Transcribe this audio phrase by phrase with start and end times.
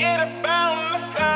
[0.00, 1.29] forget about myself.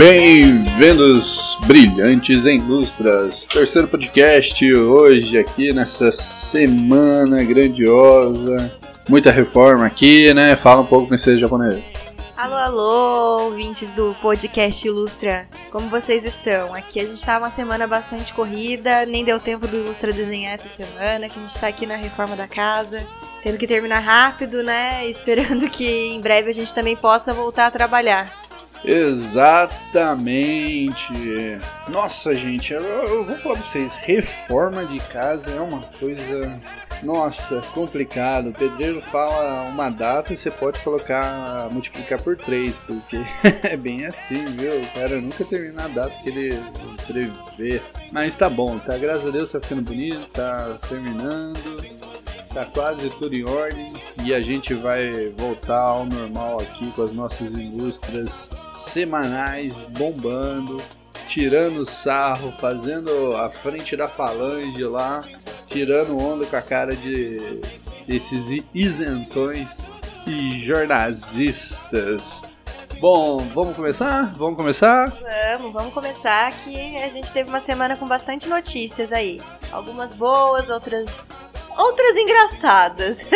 [0.00, 3.44] Bem-vindos, brilhantes em lustras.
[3.44, 8.72] Terceiro podcast hoje aqui nessa semana grandiosa.
[9.06, 10.56] Muita reforma aqui, né?
[10.56, 11.82] Fala um pouco princesa japonesa.
[12.34, 15.46] Alô, alô, ouvintes do podcast Ilustra.
[15.70, 16.74] Como vocês estão?
[16.74, 20.68] Aqui a gente tá uma semana bastante corrida, nem deu tempo do Ilustra desenhar essa
[20.70, 23.04] semana, que a gente tá aqui na reforma da casa,
[23.42, 25.06] tendo que terminar rápido, né?
[25.10, 28.48] Esperando que em breve a gente também possa voltar a trabalhar.
[28.84, 30.40] Exatamente.
[31.88, 36.60] Nossa, gente, eu, eu vou falar pra vocês, reforma de casa é uma coisa,
[37.02, 38.50] nossa, complicado.
[38.50, 43.18] O pedreiro fala uma data e você pode colocar, multiplicar por três, porque
[43.68, 44.80] é bem assim, viu?
[44.80, 46.58] O cara nunca termina a data que ele
[47.06, 47.82] prevê.
[48.10, 48.96] Mas tá bom, tá?
[48.96, 52.00] Graças a Deus tá ficando bonito, tá terminando.
[52.52, 53.92] Tá quase tudo em ordem
[54.24, 58.48] e a gente vai voltar ao normal aqui com as nossas indústrias
[58.80, 60.82] semanais bombando,
[61.28, 65.22] tirando sarro, fazendo a frente da falange lá,
[65.66, 67.60] tirando onda com a cara de
[68.06, 69.90] desses isentões
[70.26, 72.42] e jornalistas.
[73.00, 74.32] Bom, vamos começar?
[74.34, 75.06] Vamos começar?
[75.56, 79.40] Vamos, vamos começar que a gente teve uma semana com bastante notícias aí.
[79.72, 81.08] Algumas boas, outras
[81.78, 83.20] outras engraçadas.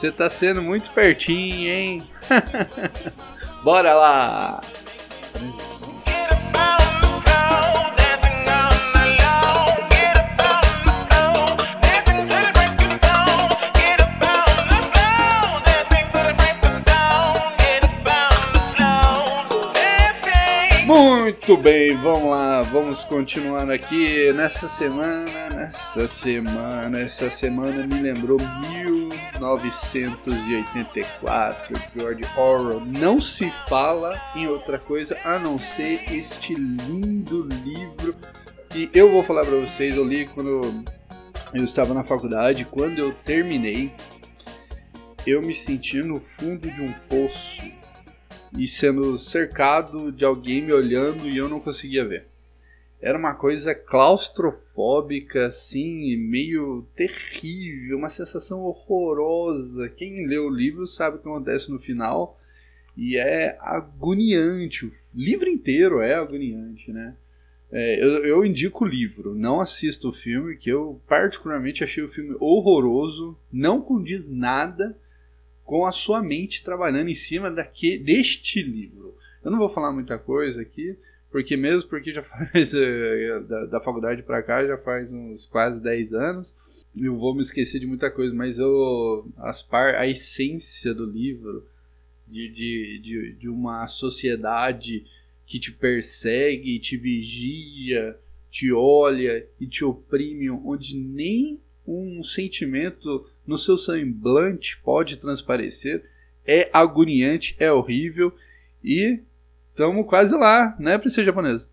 [0.00, 2.02] Você tá sendo muito espertinho, hein?
[3.62, 4.62] Bora lá!
[20.86, 28.38] Muito bem, vamos lá, vamos continuar aqui nessa semana, nessa semana, essa semana me lembrou
[29.40, 32.80] 1984, George Orwell.
[32.80, 38.14] Não se fala em outra coisa a não ser este lindo livro
[38.68, 40.84] que eu vou falar para vocês, eu li quando
[41.52, 43.92] eu estava na faculdade, quando eu terminei,
[45.26, 47.68] eu me senti no fundo de um poço
[48.56, 52.29] e sendo cercado de alguém me olhando e eu não conseguia ver.
[53.00, 59.88] Era uma coisa claustrofóbica, assim, meio terrível, uma sensação horrorosa.
[59.88, 62.38] Quem lê o livro sabe o que acontece no final
[62.96, 64.84] e é agoniante.
[64.86, 67.14] O livro inteiro é agoniante, né?
[67.72, 72.08] É, eu, eu indico o livro, não assisto o filme, que eu particularmente achei o
[72.08, 74.98] filme horroroso, não condiz nada
[75.64, 79.14] com a sua mente trabalhando em cima daque, deste livro.
[79.42, 80.98] Eu não vou falar muita coisa aqui,
[81.30, 85.82] porque mesmo porque já faz eh, da, da faculdade para cá já faz uns quase
[85.82, 86.54] 10 anos,
[86.96, 91.66] eu vou me esquecer de muita coisa, mas eu as par, a essência do livro
[92.26, 95.04] de, de, de, de uma sociedade
[95.46, 98.16] que te persegue, te vigia,
[98.50, 106.04] te olha e te oprime, onde nem um sentimento no seu semblante pode transparecer,
[106.46, 108.32] é agoniante, é horrível
[108.82, 109.20] e
[109.80, 111.66] estamos quase lá, né, princesa japonesa?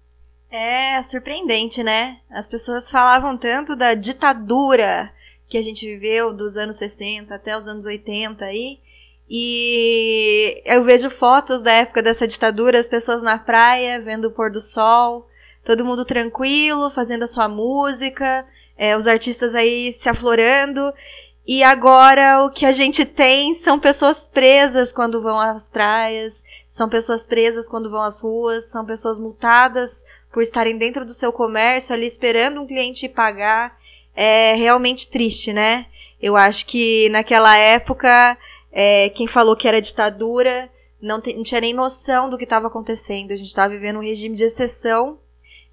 [0.49, 2.19] É surpreendente, né?
[2.31, 5.11] As pessoas falavam tanto da ditadura
[5.49, 8.79] que a gente viveu dos anos 60 até os anos 80 aí.
[9.29, 14.49] E eu vejo fotos da época dessa ditadura, as pessoas na praia, vendo o pôr
[14.49, 15.27] do sol,
[15.65, 18.45] todo mundo tranquilo, fazendo a sua música,
[18.77, 20.93] é, os artistas aí se aflorando.
[21.47, 26.89] E agora o que a gente tem são pessoas presas quando vão às praias, são
[26.89, 31.95] pessoas presas quando vão às ruas, são pessoas multadas por estarem dentro do seu comércio
[31.95, 33.79] ali esperando um cliente pagar.
[34.13, 35.85] É realmente triste, né?
[36.21, 38.37] Eu acho que naquela época,
[38.69, 40.69] é, quem falou que era ditadura
[41.01, 43.31] não, não tinha nem noção do que estava acontecendo.
[43.31, 45.17] A gente estava vivendo um regime de exceção,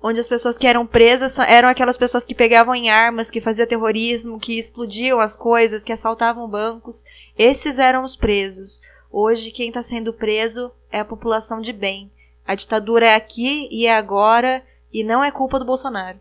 [0.06, 3.40] onde as pessoas que eram presas sa- eram aquelas pessoas que pegavam em armas, que
[3.40, 7.04] faziam terrorismo, que explodiam as coisas, que assaltavam bancos.
[7.38, 8.82] Esses eram os presos.
[9.10, 12.12] Hoje, quem está sendo preso é a população de bem.
[12.46, 14.62] A ditadura é aqui e é agora,
[14.92, 16.20] e não é culpa do Bolsonaro.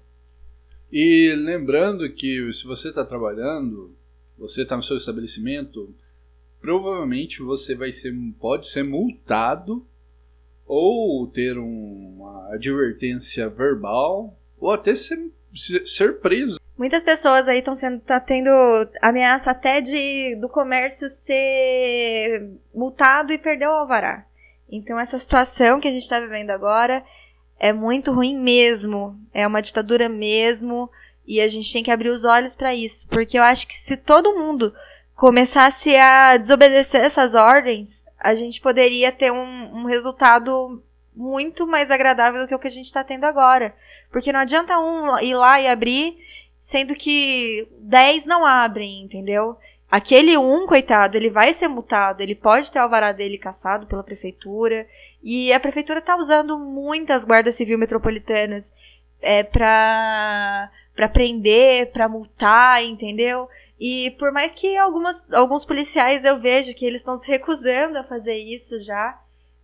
[0.90, 3.94] E lembrando que se você está trabalhando,
[4.38, 5.94] você está no seu estabelecimento,
[6.62, 9.86] provavelmente você vai ser, pode ser multado
[10.74, 15.20] ou ter uma advertência verbal ou até ser,
[15.86, 16.60] ser preso.
[16.76, 18.50] Muitas pessoas aí estão sendo tá tendo
[19.00, 24.26] ameaça até de do comércio ser multado e perder o alvará.
[24.68, 27.04] Então essa situação que a gente está vivendo agora
[27.60, 29.16] é muito ruim mesmo.
[29.32, 30.90] É uma ditadura mesmo.
[31.26, 33.08] E a gente tem que abrir os olhos para isso.
[33.08, 34.74] Porque eu acho que se todo mundo
[35.16, 40.82] começasse a desobedecer essas ordens, a gente poderia ter um, um resultado
[41.14, 43.76] muito mais agradável do que o que a gente está tendo agora.
[44.10, 46.18] Porque não adianta um ir lá e abrir,
[46.62, 49.58] sendo que 10 não abrem, entendeu?
[49.92, 54.04] Aquele um, coitado, ele vai ser multado, ele pode ter o alvará dele caçado pela
[54.04, 54.88] prefeitura,
[55.22, 58.72] e a prefeitura tá usando muitas guardas civil metropolitanas
[59.22, 60.70] é, pra
[61.12, 63.48] prender, pra multar, entendeu?
[63.86, 68.04] E por mais que algumas, alguns policiais eu vejo que eles estão se recusando a
[68.06, 69.20] fazer isso já,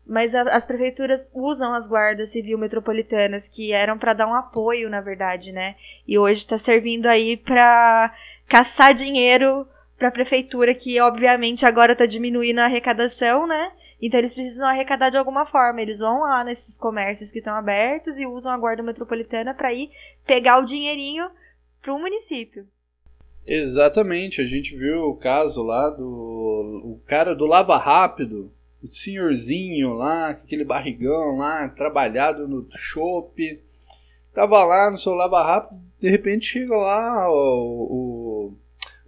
[0.06, 4.89] mas a, as prefeituras usam as guardas civil metropolitanas, que eram para dar um apoio,
[4.89, 5.77] na verdade, né?
[6.06, 8.13] E hoje está servindo aí para
[8.45, 9.66] caçar dinheiro
[9.98, 13.72] para a prefeitura, que obviamente agora está diminuindo a arrecadação, né?
[14.01, 15.81] Então eles precisam arrecadar de alguma forma.
[15.81, 19.89] Eles vão lá nesses comércios que estão abertos e usam a guarda metropolitana para ir
[20.25, 21.31] pegar o dinheirinho
[21.81, 22.68] para o município.
[23.45, 26.03] Exatamente, a gente viu o caso lá do
[26.83, 28.51] o cara do Lava Rápido,
[28.83, 33.59] o senhorzinho lá, aquele barrigão lá, trabalhado no shopping,
[34.33, 38.57] tava lá no seu Lava Rápido, de repente chega lá o, o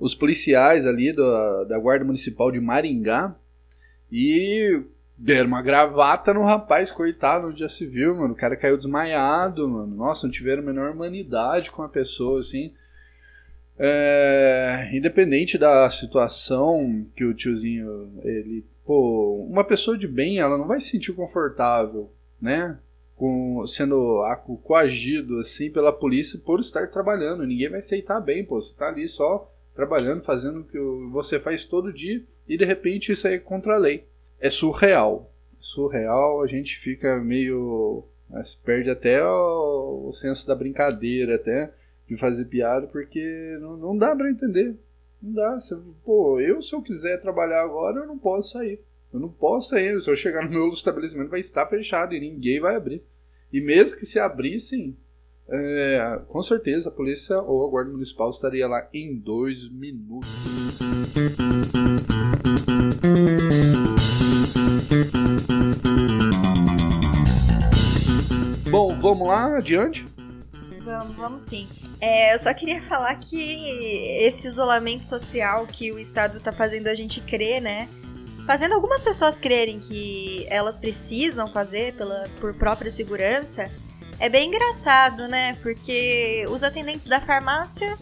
[0.01, 3.35] os policiais ali do, da Guarda Municipal de Maringá
[4.11, 4.81] e
[5.15, 8.33] deram uma gravata no rapaz, coitado, já se viu, mano.
[8.33, 9.95] O cara caiu desmaiado, mano.
[9.95, 12.73] Nossa, não tiveram a menor humanidade com a pessoa, assim.
[13.83, 20.67] É, independente da situação que o tiozinho, ele, pô, uma pessoa de bem, ela não
[20.67, 22.77] vai se sentir confortável, né?
[23.15, 24.23] Com, sendo
[24.63, 27.43] coagido assim pela polícia por estar trabalhando.
[27.43, 28.61] Ninguém vai aceitar bem, pô.
[28.61, 30.77] Você tá ali só trabalhando, fazendo o que
[31.11, 34.05] você faz todo dia e de repente isso aí é contra a lei.
[34.39, 35.33] É surreal.
[35.59, 38.03] Surreal, a gente fica meio.
[38.63, 41.73] Perde até o, o senso da brincadeira, até
[42.11, 44.75] de fazer piada, porque não, não dá para entender.
[45.21, 45.57] Não dá.
[46.03, 48.81] Pô, eu se eu quiser trabalhar agora, eu não posso sair.
[49.13, 49.97] Eu não posso sair.
[50.01, 53.01] Se eu chegar no meu estabelecimento, vai estar fechado e ninguém vai abrir.
[53.53, 54.97] E mesmo que se abrissem,
[55.47, 60.29] é, com certeza a polícia ou a guarda municipal estaria lá em dois minutos.
[68.69, 70.05] Bom, vamos lá, adiante?
[70.83, 71.67] Vamos, vamos sim.
[71.99, 73.37] É, eu só queria falar que
[74.19, 77.87] esse isolamento social que o Estado está fazendo a gente crer, né?
[78.47, 83.69] Fazendo algumas pessoas crerem que elas precisam fazer pela, por própria segurança,
[84.19, 85.55] é bem engraçado, né?
[85.61, 87.95] Porque os atendentes da farmácia,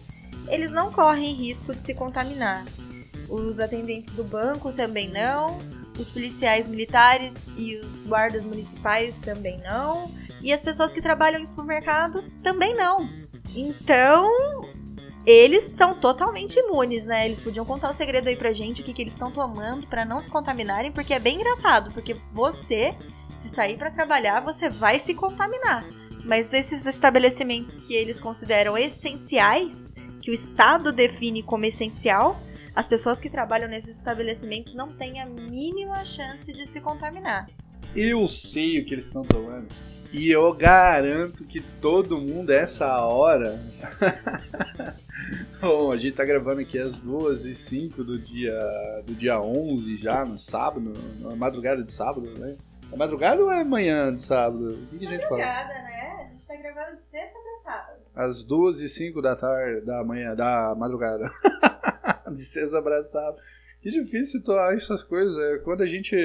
[0.48, 2.66] eles não correm risco de se contaminar.
[3.28, 5.60] Os atendentes do banco também não.
[5.98, 10.10] Os policiais militares e os guardas municipais também não.
[10.42, 13.08] E as pessoas que trabalham em supermercado também não.
[13.56, 14.30] Então,
[15.26, 17.26] eles são totalmente imunes, né?
[17.26, 20.06] Eles podiam contar o segredo aí pra gente, o que, que eles estão tomando para
[20.06, 22.96] não se contaminarem, porque é bem engraçado, porque você,
[23.36, 25.86] se sair para trabalhar, você vai se contaminar.
[26.24, 32.40] Mas esses estabelecimentos que eles consideram essenciais, que o Estado define como essencial,
[32.76, 37.48] as pessoas que trabalham nesses estabelecimentos não têm a mínima chance de se contaminar.
[37.96, 39.68] Eu sei o que eles estão tomando.
[40.12, 43.60] E eu garanto que todo mundo, essa hora.
[45.62, 48.58] Bom, a gente tá gravando aqui às 2 e 05 do dia,
[49.06, 52.56] do dia 11 já, no sábado, na madrugada de sábado, né?
[52.92, 54.74] É madrugada ou é manhã de sábado?
[54.74, 55.46] O que, que a gente fala?
[55.46, 56.28] Madrugada, né?
[56.28, 58.00] A gente tá gravando de sexta pra sábado.
[58.16, 61.30] Às 2 e 05 da tarde, da manhã, da madrugada.
[62.34, 63.38] de sexta pra sábado.
[63.82, 65.38] Que difícil situar essas coisas.
[65.38, 66.16] é, Quando a gente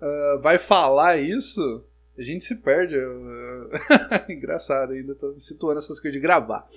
[0.00, 1.84] ah, vai falar isso,
[2.20, 2.94] a gente se perde.
[2.94, 3.70] eu-
[4.28, 6.68] Engraçado, ainda tô situando essas coisas de gravar.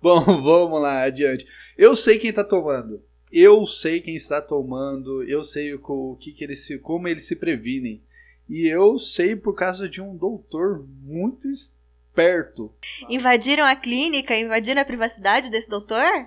[0.00, 1.46] Bom, vamos lá, adiante.
[1.76, 3.02] Eu sei quem tá tomando.
[3.32, 5.22] Eu sei quem está tomando.
[5.24, 8.00] Eu sei o que, que eles se, como eles se previnem.
[8.48, 12.72] E eu sei por causa de um doutor muito esperto.
[13.08, 16.26] Invadiram a clínica, invadiram a privacidade desse doutor?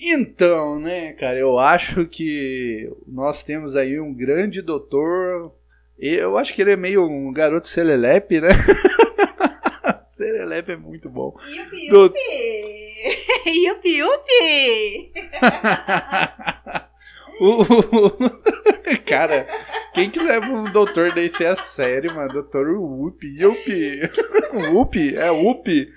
[0.00, 5.52] Então, né, cara, eu acho que nós temos aí um grande doutor.
[6.04, 8.48] Eu acho que ele é meio um garoto serelepe, né?
[10.10, 11.36] serelepe é muito bom.
[11.48, 13.46] Yupi, Do- yupi!
[13.64, 15.12] yupi, yupi!
[17.40, 17.64] O-
[19.06, 19.46] Cara,
[19.94, 22.32] quem que leva um doutor desse a sério, mano?
[22.32, 23.26] Doutor Whoop.
[23.26, 23.68] Yup.
[24.72, 25.16] Whoop?
[25.16, 25.88] É Whoop?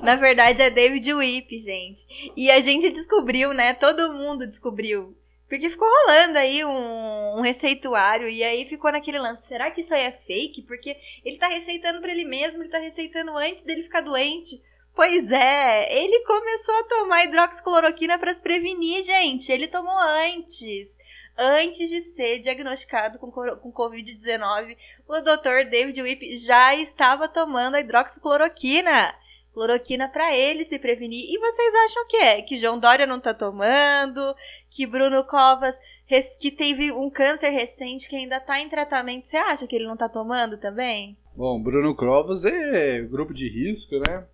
[0.00, 2.06] Na verdade é David Whip, gente.
[2.36, 3.74] E a gente descobriu, né?
[3.74, 5.14] Todo mundo descobriu.
[5.48, 7.05] Porque ficou rolando aí um,
[7.36, 9.46] um receituário e aí ficou naquele lance.
[9.46, 10.62] Será que isso aí é fake?
[10.62, 14.62] Porque ele tá receitando pra ele mesmo, ele tá receitando antes dele ficar doente.
[14.94, 19.52] Pois é, ele começou a tomar hidroxicloroquina pra se prevenir, gente.
[19.52, 20.96] Ele tomou antes.
[21.36, 24.74] Antes de ser diagnosticado com, com Covid-19,
[25.06, 25.68] o Dr.
[25.68, 29.14] David Whip já estava tomando a hidroxicloroquina.
[29.52, 31.30] Cloroquina pra ele se prevenir.
[31.30, 32.42] E vocês acham o quê?
[32.42, 34.34] Que João Dória não tá tomando?
[34.70, 35.78] Que Bruno Covas,
[36.38, 39.96] que teve um câncer recente que ainda tá em tratamento, você acha que ele não
[39.96, 41.16] tá tomando também?
[41.36, 44.26] Bom, Bruno Crovas é grupo de risco, né?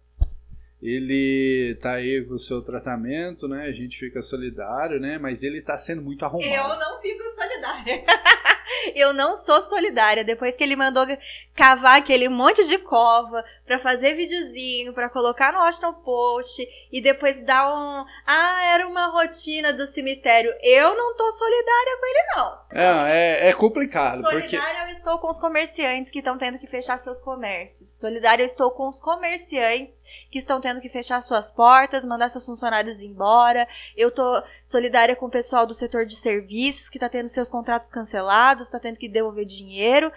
[0.83, 3.67] Ele tá aí com o seu tratamento, né?
[3.67, 5.17] A gente fica solidário, né?
[5.17, 6.51] Mas ele tá sendo muito arrombado.
[6.79, 8.05] não fico solidária.
[8.95, 10.25] Eu não sou solidária.
[10.25, 11.07] Depois que ele mandou
[11.55, 17.43] cavar aquele monte de cova pra fazer videozinho, pra colocar no Washington Post e depois
[17.45, 18.05] dar um.
[18.27, 20.53] Ah, era uma rotina do cemitério.
[20.63, 22.63] Eu não tô solidária com ele, não.
[22.73, 24.57] É, é, é complicado, porque...
[24.57, 27.89] Solidária eu estou com os comerciantes que estão tendo que fechar seus comércios.
[27.89, 32.45] Solidária eu estou com os comerciantes que estão tendo que fechar suas portas, mandar seus
[32.45, 33.67] funcionários embora.
[33.97, 37.91] Eu tô solidária com o pessoal do setor de serviços que tá tendo seus contratos
[37.91, 40.11] cancelados, tá tendo que devolver dinheiro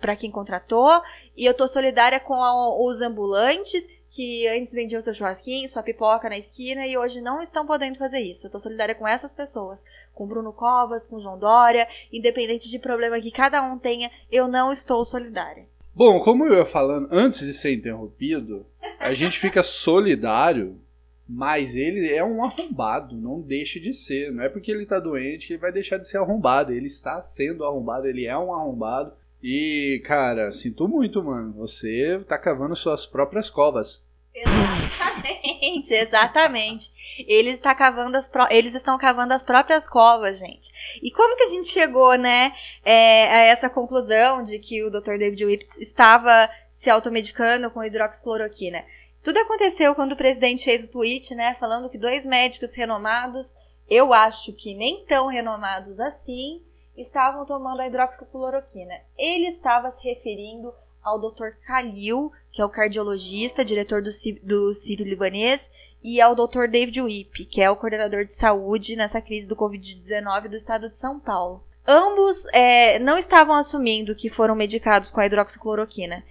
[0.00, 1.02] pra quem contratou.
[1.36, 6.28] E eu tô solidária com a- os ambulantes que antes vendiam seu churrasquinho, sua pipoca
[6.28, 8.46] na esquina e hoje não estão podendo fazer isso.
[8.46, 9.84] Eu tô solidária com essas pessoas,
[10.14, 14.70] com Bruno Covas, com João Dória, independente de problema que cada um tenha, eu não
[14.72, 15.66] estou solidária.
[15.92, 18.64] Bom, como eu ia falando, antes de ser interrompido,
[19.00, 20.80] a gente fica solidário,
[21.28, 24.32] mas ele é um arrombado, não deixa de ser.
[24.32, 26.72] Não é porque ele tá doente que ele vai deixar de ser arrombado.
[26.72, 29.12] Ele está sendo arrombado, ele é um arrombado.
[29.42, 31.52] E, cara, sinto muito, mano.
[31.54, 34.02] Você tá cavando suas próprias covas.
[34.34, 36.90] Exatamente, exatamente.
[37.26, 40.70] Eles, tá cavando as pró- eles estão cavando as próprias covas, gente.
[41.02, 42.52] E como que a gente chegou, né,
[42.84, 45.18] é, a essa conclusão de que o Dr.
[45.18, 48.82] David Whip estava se automedicando com hidroxicloroquina?
[49.24, 53.54] Tudo aconteceu quando o presidente fez o tweet, né, falando que dois médicos renomados,
[53.88, 56.62] eu acho que nem tão renomados assim,
[56.94, 58.94] estavam tomando a hidroxicloroquina.
[59.16, 61.52] Ele estava se referindo ao Dr.
[61.66, 64.10] Khalil, que é o cardiologista, diretor do,
[64.42, 65.70] do Sírio-Libanês,
[66.02, 66.66] e ao Dr.
[66.70, 70.98] David Whip, que é o coordenador de saúde nessa crise do Covid-19 do estado de
[70.98, 71.64] São Paulo.
[71.86, 76.22] Ambos é, não estavam assumindo que foram medicados com a hidroxicloroquina.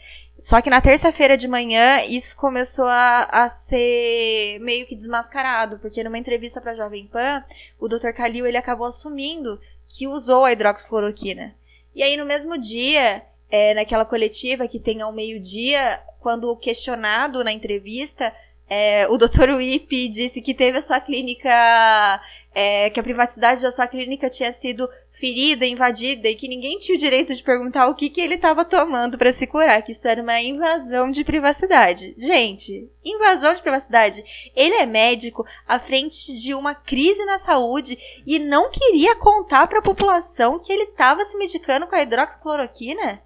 [0.44, 6.04] Só que na terça-feira de manhã isso começou a, a ser meio que desmascarado, porque
[6.04, 7.42] numa entrevista para Jovem Pan,
[7.80, 8.10] o Dr.
[8.10, 9.58] Khalil ele acabou assumindo
[9.88, 11.56] que usou a hidroxicloroquina.
[11.96, 17.54] E aí no mesmo dia, é, naquela coletiva que tem ao meio-dia, quando questionado na
[17.54, 18.36] entrevista,
[18.70, 19.52] é, o Dr.
[19.56, 22.22] Whip disse que teve a sua clínica,
[22.54, 26.98] é, que a privacidade da sua clínica tinha sido ferida, invadida e que ninguém tinha
[26.98, 30.08] o direito de perguntar o que, que ele estava tomando para se curar, que isso
[30.08, 32.14] era uma invasão de privacidade.
[32.18, 34.24] Gente, invasão de privacidade.
[34.56, 39.80] Ele é médico à frente de uma crise na saúde e não queria contar para
[39.80, 43.22] a população que ele estava se medicando com a hidroxicloroquina?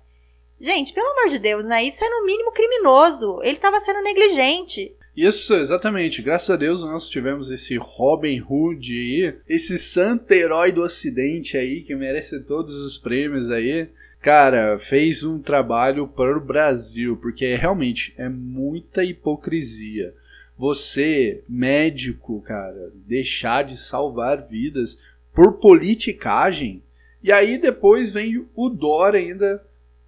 [0.60, 1.84] Gente, pelo amor de Deus, né?
[1.84, 3.40] Isso é no mínimo criminoso.
[3.44, 4.97] Ele estava sendo negligente.
[5.18, 6.22] Isso, exatamente.
[6.22, 11.82] Graças a Deus nós tivemos esse Robin Hood aí, esse santo herói do ocidente aí,
[11.82, 13.90] que merece todos os prêmios aí.
[14.22, 20.14] Cara, fez um trabalho para o Brasil, porque realmente é muita hipocrisia.
[20.56, 25.00] Você, médico, cara, deixar de salvar vidas
[25.34, 26.84] por politicagem.
[27.24, 29.64] E aí depois vem o Dória ainda,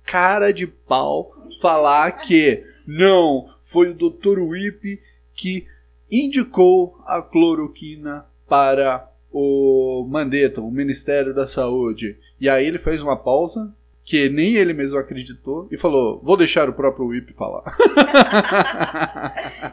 [0.06, 4.40] cara de pau, falar que não, foi o Dr.
[4.40, 5.00] Whip
[5.36, 5.66] que
[6.12, 12.18] indicou a cloroquina para o Mandetta, o Ministério da Saúde.
[12.42, 13.72] E aí ele fez uma pausa,
[14.04, 17.64] que nem ele mesmo acreditou, e falou: Vou deixar o próprio Whip falar.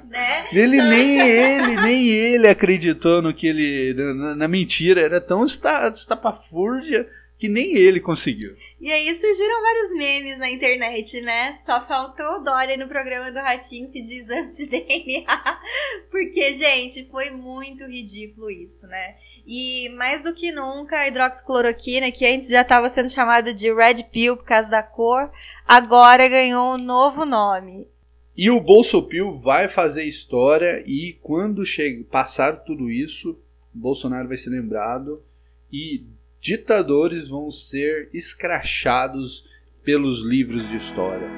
[0.09, 0.47] Né?
[0.53, 3.95] ele, nem ele, nem ele acreditou no que ele.
[3.95, 8.55] na, na mentira, era tão esta- estapafúrdia que nem ele conseguiu.
[8.87, 11.59] E aí surgiram vários memes na internet, né?
[11.67, 15.61] Só faltou Dória no programa do Ratinho pedir exame de DNA.
[16.09, 19.17] Porque, gente, foi muito ridículo isso, né?
[19.45, 24.05] E mais do que nunca, a hidroxicloroquina, que antes já estava sendo chamada de Red
[24.05, 25.33] Pill por causa da cor,
[25.67, 27.89] agora ganhou um novo nome.
[28.37, 33.37] E o Bolsopil vai fazer história e quando chega, passar tudo isso,
[33.75, 35.25] Bolsonaro vai ser lembrado
[35.73, 36.07] e
[36.47, 39.45] ditadores vão ser escrachados
[39.83, 41.29] pelos livros de história.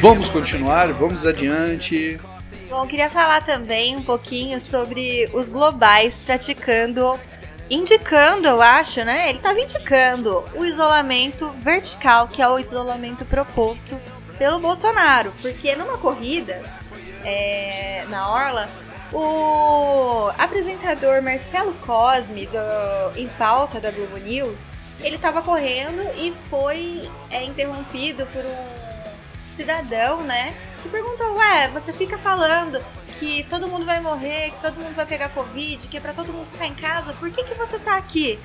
[0.00, 2.18] Vamos continuar, vamos adiante.
[2.70, 7.18] Bom, queria falar também um pouquinho sobre os globais praticando,
[7.68, 9.28] indicando, eu acho, né?
[9.28, 14.00] Ele estava indicando o isolamento vertical, que é o isolamento proposto
[14.38, 15.34] pelo Bolsonaro.
[15.42, 16.62] Porque numa corrida
[17.24, 18.70] é, na Orla,
[19.12, 24.68] o apresentador Marcelo Cosme, do Em Pauta da Globo News,
[25.00, 30.54] ele estava correndo e foi é, interrompido por um cidadão, né?
[30.82, 32.82] Que perguntou, ué, você fica falando
[33.18, 36.32] que todo mundo vai morrer, que todo mundo vai pegar Covid, que é pra todo
[36.32, 38.38] mundo ficar em casa, por que, que você tá aqui?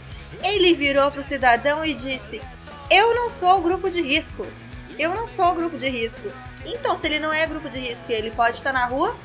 [0.44, 2.42] Ele virou pro cidadão e disse,
[2.90, 4.46] eu não sou o grupo de risco.
[4.98, 6.32] Eu não sou o grupo de risco.
[6.66, 9.16] Então, se ele não é grupo de risco e ele pode estar na rua,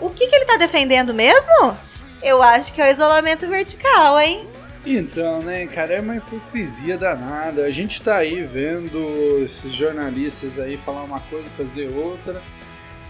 [0.00, 1.76] o que, que ele tá defendendo mesmo?
[2.22, 4.48] Eu acho que é o isolamento vertical, hein?
[4.86, 7.64] Então, né, cara, é uma hipocrisia danada.
[7.64, 12.40] A gente tá aí vendo esses jornalistas aí falar uma coisa, fazer outra.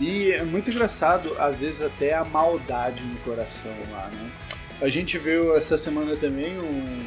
[0.00, 4.30] E é muito engraçado, às vezes, até a maldade no coração lá, né?
[4.80, 7.00] A gente viu essa semana também um,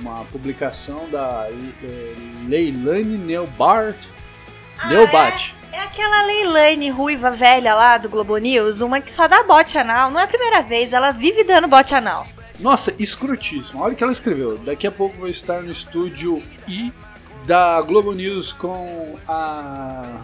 [0.00, 1.48] uma publicação da
[1.82, 2.14] é,
[2.46, 3.96] Leilani Neubart.
[4.78, 5.52] Ah, Neubart.
[5.72, 10.10] É aquela Leilane ruiva velha lá do Globo News, uma que só dá bote anal.
[10.10, 12.26] Não é a primeira vez, ela vive dando bote anal.
[12.60, 13.82] Nossa, escrutíssimo.
[13.82, 14.56] Olha o que ela escreveu.
[14.58, 16.92] Daqui a pouco vou estar no estúdio I
[17.46, 20.20] da Globo News com a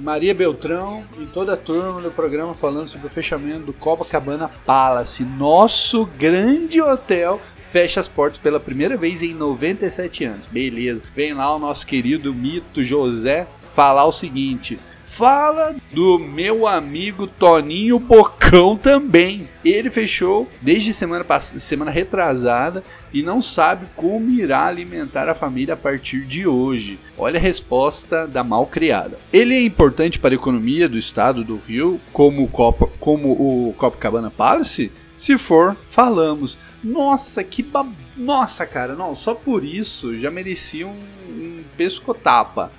[0.00, 5.24] Maria Beltrão e toda a turma do programa falando sobre o fechamento do Copacabana Palace,
[5.24, 7.40] nosso grande hotel
[7.72, 10.46] fecha as portas pela primeira vez em 97 anos.
[10.46, 11.00] Beleza.
[11.16, 14.78] Vem lá o nosso querido mito José falar o seguinte:
[15.14, 19.46] Fala do meu amigo Toninho Bocão também.
[19.62, 25.76] Ele fechou desde semana, semana retrasada e não sabe como irá alimentar a família a
[25.76, 26.98] partir de hoje.
[27.18, 29.18] Olha a resposta da mal criada.
[29.30, 33.74] Ele é importante para a economia do estado do Rio, como o, Copa, como o
[33.74, 34.90] Copacabana Palace?
[35.14, 36.56] Se for, falamos.
[36.82, 37.86] Nossa, que ba...
[38.16, 40.98] Nossa, cara, não, só por isso já merecia um,
[41.28, 42.72] um pescotapa.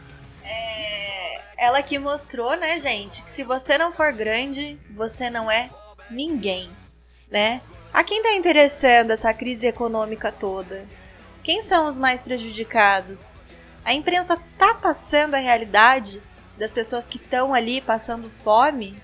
[1.64, 5.70] Ela que mostrou, né, gente, que se você não for grande, você não é
[6.12, 6.70] ninguém,
[7.32, 7.62] né?
[7.94, 10.84] A quem tá interessando essa crise econômica toda?
[11.42, 13.38] Quem são os mais prejudicados?
[13.86, 16.22] A imprensa tá passando a realidade
[16.58, 19.02] das pessoas que estão ali passando fome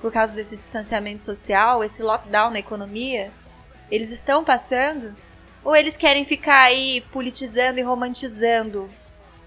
[0.00, 3.30] por causa desse distanciamento social, esse lockdown na economia?
[3.90, 5.14] Eles estão passando?
[5.62, 8.88] Ou eles querem ficar aí politizando e romantizando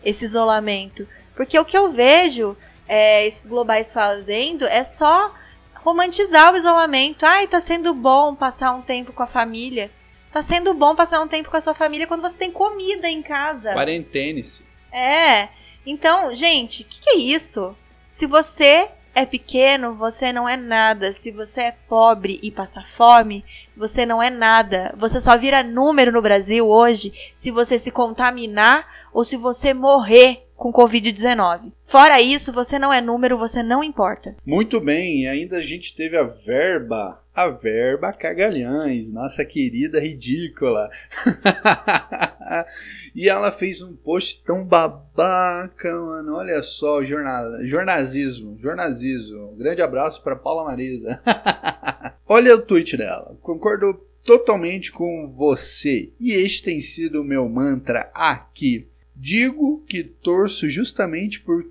[0.04, 1.08] esse isolamento?
[1.36, 5.34] Porque o que eu vejo é, esses globais fazendo é só
[5.76, 7.26] romantizar o isolamento.
[7.26, 9.90] Ai, tá sendo bom passar um tempo com a família.
[10.32, 13.22] Tá sendo bom passar um tempo com a sua família quando você tem comida em
[13.22, 13.74] casa.
[13.74, 14.64] Quarentene-se.
[14.92, 15.50] É.
[15.86, 17.76] Então, gente, o que, que é isso?
[18.08, 21.14] Se você é pequeno, você não é nada.
[21.14, 23.44] Se você é pobre e passa fome,
[23.76, 24.94] você não é nada.
[24.98, 30.46] Você só vira número no Brasil hoje se você se contaminar ou se você morrer
[30.56, 31.72] com Covid-19.
[31.86, 34.36] Fora isso, você não é número, você não importa.
[34.46, 40.90] Muito bem, ainda a gente teve a verba, a verba Cagalhães, nossa querida ridícula.
[43.16, 46.36] e ela fez um post tão babaca, mano.
[46.36, 49.54] Olha só, jornal, jornalismo, jornalismo.
[49.54, 51.22] Um grande abraço para Paula Marisa.
[52.28, 53.38] Olha o tweet dela.
[53.42, 56.12] Concordo totalmente com você.
[56.20, 58.88] E este tem sido o meu mantra aqui.
[59.16, 61.66] Digo que torço justamente por,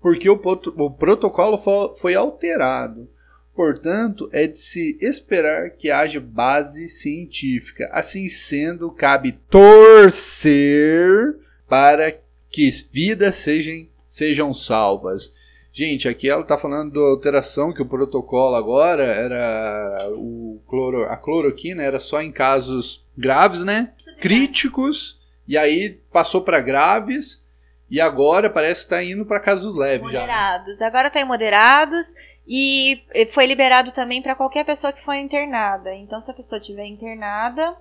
[0.00, 1.58] porque o, o protocolo
[1.96, 3.08] foi alterado.
[3.54, 7.88] Portanto, é de se esperar que haja base científica.
[7.92, 11.36] Assim sendo, cabe torcer
[11.68, 12.18] para
[12.50, 15.32] que vidas sejam, sejam salvas.
[15.72, 21.16] Gente, aqui ela está falando da alteração que o protocolo agora era o cloro, a
[21.16, 23.92] cloroquina era só em casos graves, né?
[24.20, 27.42] Críticos e aí passou para graves
[27.90, 30.78] e agora parece que está indo para casos leves moderados.
[30.78, 30.86] já.
[30.86, 32.14] Agora está em moderados
[32.46, 35.94] e foi liberado também para qualquer pessoa que for internada.
[35.94, 37.76] Então, se a pessoa estiver internada,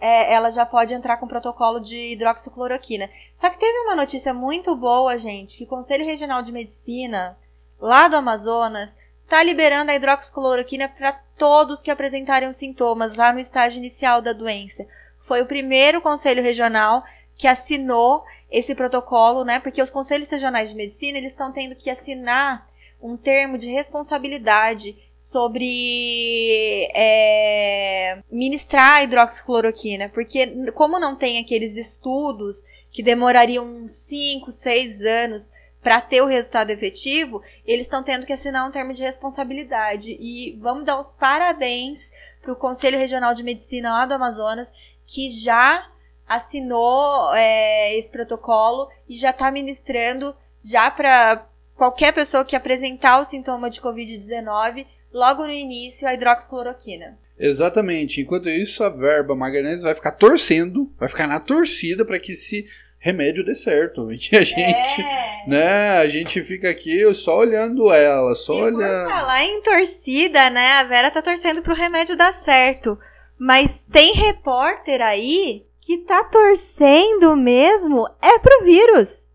[0.00, 3.08] é, ela já pode entrar com protocolo de hidroxicloroquina.
[3.34, 7.36] Só que teve uma notícia muito boa, gente, que o Conselho Regional de Medicina,
[7.80, 8.96] lá do Amazonas,
[9.28, 14.86] tá liberando a hidroxicloroquina para todos que apresentarem sintomas lá no estágio inicial da doença.
[15.22, 17.04] Foi o primeiro conselho regional
[17.36, 19.60] que assinou esse protocolo, né?
[19.60, 22.66] Porque os conselhos regionais de medicina, eles estão tendo que assinar
[23.00, 32.64] um termo de responsabilidade sobre é, ministrar a hidroxicloroquina, porque como não tem aqueles estudos
[32.90, 38.66] que demorariam 5, 6 anos para ter o resultado efetivo, eles estão tendo que assinar
[38.66, 40.16] um termo de responsabilidade.
[40.20, 42.10] E vamos dar os parabéns
[42.42, 44.72] para o Conselho Regional de Medicina lá do Amazonas,
[45.06, 45.88] que já
[46.26, 51.46] assinou é, esse protocolo e já está ministrando já para
[51.78, 57.16] qualquer pessoa que apresentar o sintoma de Covid-19 logo no início a hidroxicloroquina.
[57.38, 58.20] Exatamente.
[58.20, 62.66] Enquanto isso, a verba magalhães vai ficar torcendo, vai ficar na torcida para que esse
[62.98, 64.08] remédio dê certo.
[64.12, 65.44] E a gente, É.
[65.46, 69.08] né, a gente fica aqui só olhando ela, só E por olhando.
[69.08, 70.72] falar em torcida, né?
[70.72, 72.98] A Vera tá torcendo pro remédio dar certo.
[73.38, 79.27] Mas tem repórter aí que tá torcendo mesmo é pro vírus.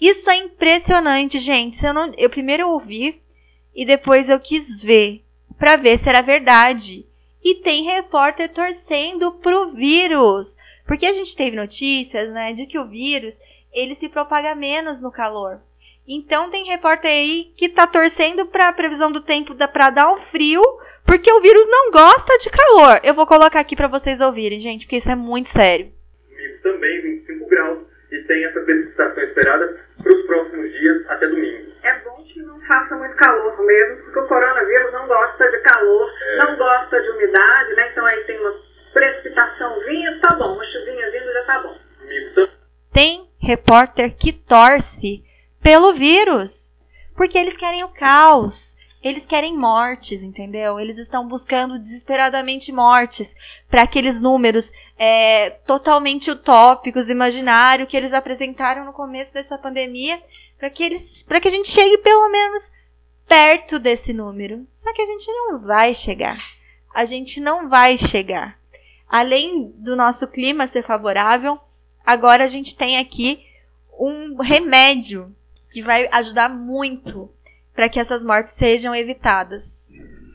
[0.00, 1.84] Isso é impressionante, gente.
[1.84, 3.20] Eu, não, eu primeiro ouvi
[3.74, 5.24] e depois eu quis ver
[5.58, 7.06] pra ver se era verdade.
[7.42, 10.56] E tem repórter torcendo pro vírus.
[10.86, 13.38] Porque a gente teve notícias, né, de que o vírus
[13.72, 15.60] ele se propaga menos no calor.
[16.06, 20.16] Então tem repórter aí que tá torcendo pra previsão do tempo da, pra dar um
[20.16, 20.62] frio,
[21.04, 23.00] porque o vírus não gosta de calor.
[23.04, 25.92] Eu vou colocar aqui pra vocês ouvirem, gente, porque isso é muito sério.
[26.62, 27.78] também 25 graus
[28.10, 31.72] e tem essa precipitação esperada para os próximos dias até domingo.
[31.82, 36.12] É bom que não faça muito calor mesmo, porque o coronavírus não gosta de calor,
[36.38, 37.90] não gosta de umidade, né?
[37.92, 38.54] Então aí tem uma
[38.92, 41.74] precipitação vindo, tá bom, uma chuvinha vindo já tá bom.
[42.34, 42.48] Também.
[42.92, 45.22] Tem repórter que torce
[45.62, 46.72] pelo vírus,
[47.16, 48.76] porque eles querem o caos.
[49.00, 50.80] Eles querem mortes, entendeu?
[50.80, 53.32] Eles estão buscando desesperadamente mortes
[53.70, 60.20] para aqueles números é, totalmente utópicos, imaginários que eles apresentaram no começo dessa pandemia,
[60.58, 62.70] para que eles, para que a gente chegue pelo menos
[63.28, 64.66] perto desse número.
[64.74, 66.38] Só que a gente não vai chegar.
[66.92, 68.58] A gente não vai chegar.
[69.08, 71.58] Além do nosso clima ser favorável,
[72.04, 73.46] agora a gente tem aqui
[73.98, 75.26] um remédio
[75.70, 77.30] que vai ajudar muito
[77.72, 79.82] para que essas mortes sejam evitadas.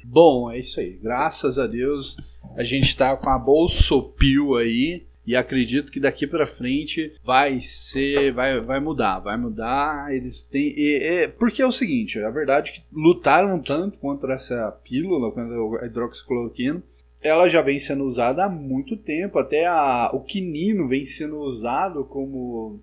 [0.06, 0.93] Bom, é isso aí.
[1.02, 2.15] Graças a Deus
[2.56, 8.34] a gente tá com a Bolsopil aí e acredito que daqui pra frente vai ser,
[8.34, 10.14] vai, vai mudar, vai mudar.
[10.14, 14.34] Eles têm, e- e- porque é o seguinte, a verdade é que lutaram tanto contra
[14.34, 16.84] essa pílula, contra a hidroxicloroquina.
[17.22, 22.04] Ela já vem sendo usada há muito tempo, até a, o quinino vem sendo usado
[22.04, 22.82] como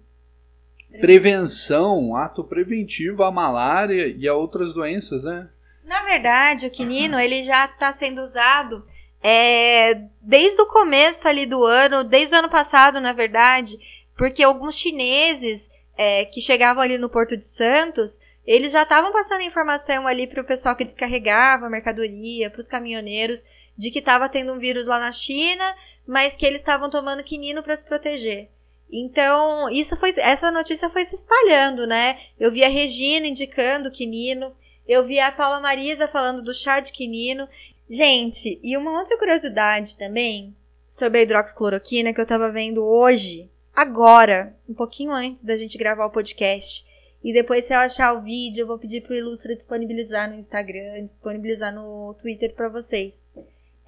[1.01, 5.49] prevenção, ato preventivo à malária e a outras doenças, né?
[5.85, 8.83] Na verdade, o quinino ele já está sendo usado
[9.23, 13.79] é, desde o começo ali do ano, desde o ano passado, na verdade,
[14.17, 19.43] porque alguns chineses é, que chegavam ali no Porto de Santos, eles já estavam passando
[19.43, 23.45] informação ali para o pessoal que descarregava a mercadoria, para os caminhoneiros,
[23.77, 25.75] de que estava tendo um vírus lá na China,
[26.07, 28.49] mas que eles estavam tomando quinino para se proteger.
[28.93, 32.19] Então, isso foi, essa notícia foi se espalhando, né?
[32.39, 34.53] Eu vi a Regina indicando quinino,
[34.91, 37.49] eu vi a Paula Marisa falando do chá de quinino.
[37.93, 40.55] Gente, e uma outra curiosidade também
[40.89, 46.07] sobre a hidroxicloroquina que eu tava vendo hoje, agora, um pouquinho antes da gente gravar
[46.07, 46.87] o podcast.
[47.23, 51.05] E depois, se eu achar o vídeo, eu vou pedir pro Ilustra disponibilizar no Instagram,
[51.05, 53.25] disponibilizar no Twitter pra vocês.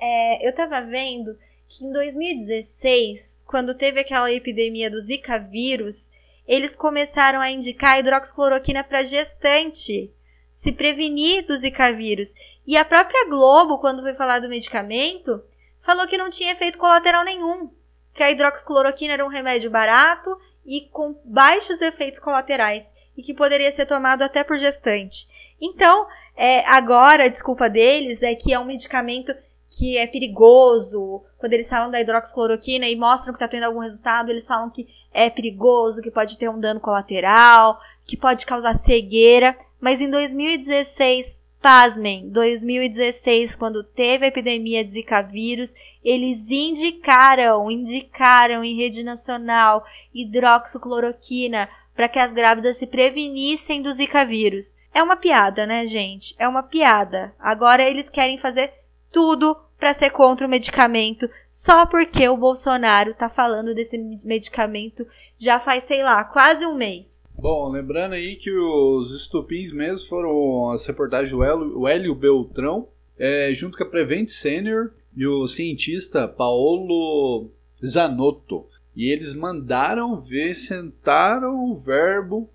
[0.01, 1.38] É, eu tava vendo
[1.69, 6.11] que em 2016, quando teve aquela epidemia do Zika vírus,
[6.45, 10.12] eles começaram a indicar hidroxicloroquina para gestante
[10.53, 12.35] se prevenir do Zika vírus.
[12.67, 15.43] E a própria Globo, quando foi falar do medicamento,
[15.81, 17.71] falou que não tinha efeito colateral nenhum.
[18.15, 22.95] Que a hidroxicloroquina era um remédio barato e com baixos efeitos colaterais.
[23.17, 25.29] E que poderia ser tomado até por gestante.
[25.61, 29.35] Então, é, agora a desculpa deles é que é um medicamento
[29.71, 31.23] que é perigoso.
[31.38, 34.87] Quando eles falam da hidroxicloroquina e mostram que está tendo algum resultado, eles falam que
[35.12, 39.57] é perigoso, que pode ter um dano colateral, que pode causar cegueira.
[39.83, 48.62] Mas em 2016, pasmem, 2016, quando teve a epidemia de Zika vírus, eles indicaram, indicaram
[48.62, 54.77] em rede nacional hidroxicloroquina para que as grávidas se prevenissem do Zika vírus.
[54.95, 56.33] É uma piada, né, gente?
[56.38, 57.35] É uma piada.
[57.37, 58.73] Agora eles querem fazer
[59.11, 65.05] tudo para ser contra o medicamento só porque o Bolsonaro tá falando desse medicamento
[65.37, 67.29] já faz, sei lá, quase um mês.
[67.40, 72.87] Bom, lembrando aí que os estupins mesmo foram as reportagens do Hélio, Hélio Beltrão,
[73.18, 77.51] é, junto com a Prevent Senior e o cientista Paolo
[77.85, 78.68] Zanotto.
[78.95, 82.49] E eles mandaram ver, sentaram o verbo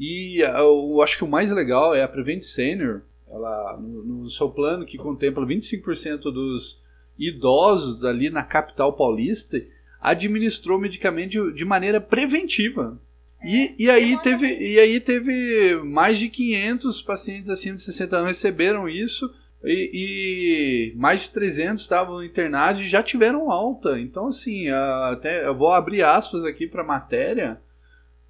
[0.00, 4.50] e eu acho que o mais legal é a Prevent Senior, ela, no, no seu
[4.50, 6.80] plano que contempla 25% dos
[7.18, 9.58] idosos ali na capital paulista,
[10.00, 13.00] administrou medicamento de, de maneira preventiva.
[13.42, 18.28] E, e, aí teve, e aí teve mais de 500 pacientes acima de 60 anos
[18.28, 19.32] receberam isso
[19.64, 23.98] e, e mais de 300 estavam internados e já tiveram alta.
[23.98, 27.60] Então, assim, até eu vou abrir aspas aqui para a matéria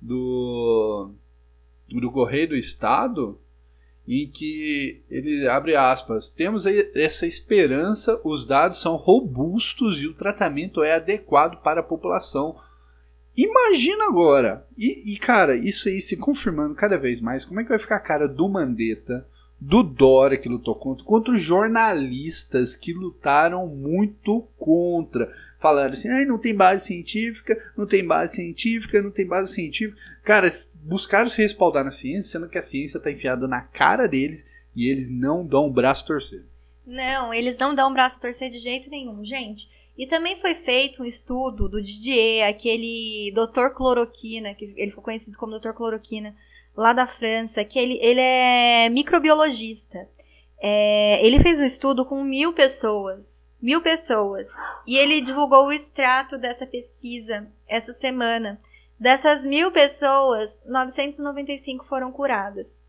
[0.01, 1.11] do,
[1.89, 3.39] do Correio do Estado
[4.07, 10.83] em que ele abre aspas, temos essa esperança, os dados são robustos e o tratamento
[10.83, 12.57] é adequado para a população.
[13.37, 17.69] Imagina agora, e, e cara, isso aí se confirmando cada vez mais, como é que
[17.69, 19.25] vai ficar a cara do Mandetta,
[19.59, 26.27] do Dória que lutou contra, contra os jornalistas que lutaram muito contra falando assim, ah,
[26.27, 29.97] não tem base científica, não tem base científica, não tem base científica.
[30.25, 30.49] Cara,
[30.83, 34.91] buscaram se respaldar na ciência, sendo que a ciência está enfiada na cara deles e
[34.91, 36.45] eles não dão o braço a torcer.
[36.87, 39.69] Não, eles não dão o braço a torcer de jeito nenhum, gente.
[39.97, 43.75] E também foi feito um estudo do Didier, aquele Dr.
[43.75, 45.73] Cloroquina, que ele foi conhecido como Dr.
[45.73, 46.35] Cloroquina,
[46.77, 50.09] lá da França, que ele, ele é microbiologista.
[50.61, 54.49] É, ele fez um estudo com mil pessoas mil pessoas.
[54.87, 58.61] E ele divulgou o extrato dessa pesquisa essa semana.
[59.03, 62.81] Dessas mil pessoas, 995 foram curadas.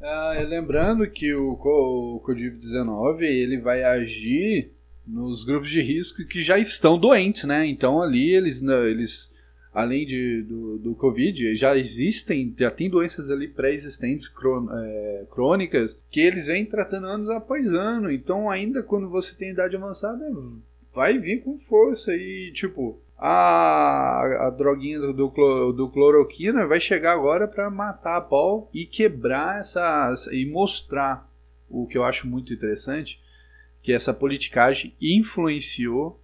[0.00, 4.70] Ah, lembrando que o, o Covid-19 ele vai agir
[5.06, 7.66] nos grupos de risco que já estão doentes, né?
[7.66, 9.30] Então ali eles, eles
[9.72, 14.30] além de, do, do Covid, já existem, já tem doenças ali pré-existentes
[14.72, 18.10] é, crônicas que eles vêm tratando anos após ano.
[18.10, 20.24] Então, ainda quando você tem idade avançada,
[20.92, 25.12] vai vir com força e, tipo, a, a droguinha do,
[25.72, 31.28] do, cloroquina vai chegar agora para matar a pau e quebrar essas e mostrar
[31.68, 33.20] o que eu acho muito interessante
[33.82, 36.20] que essa politicagem influenciou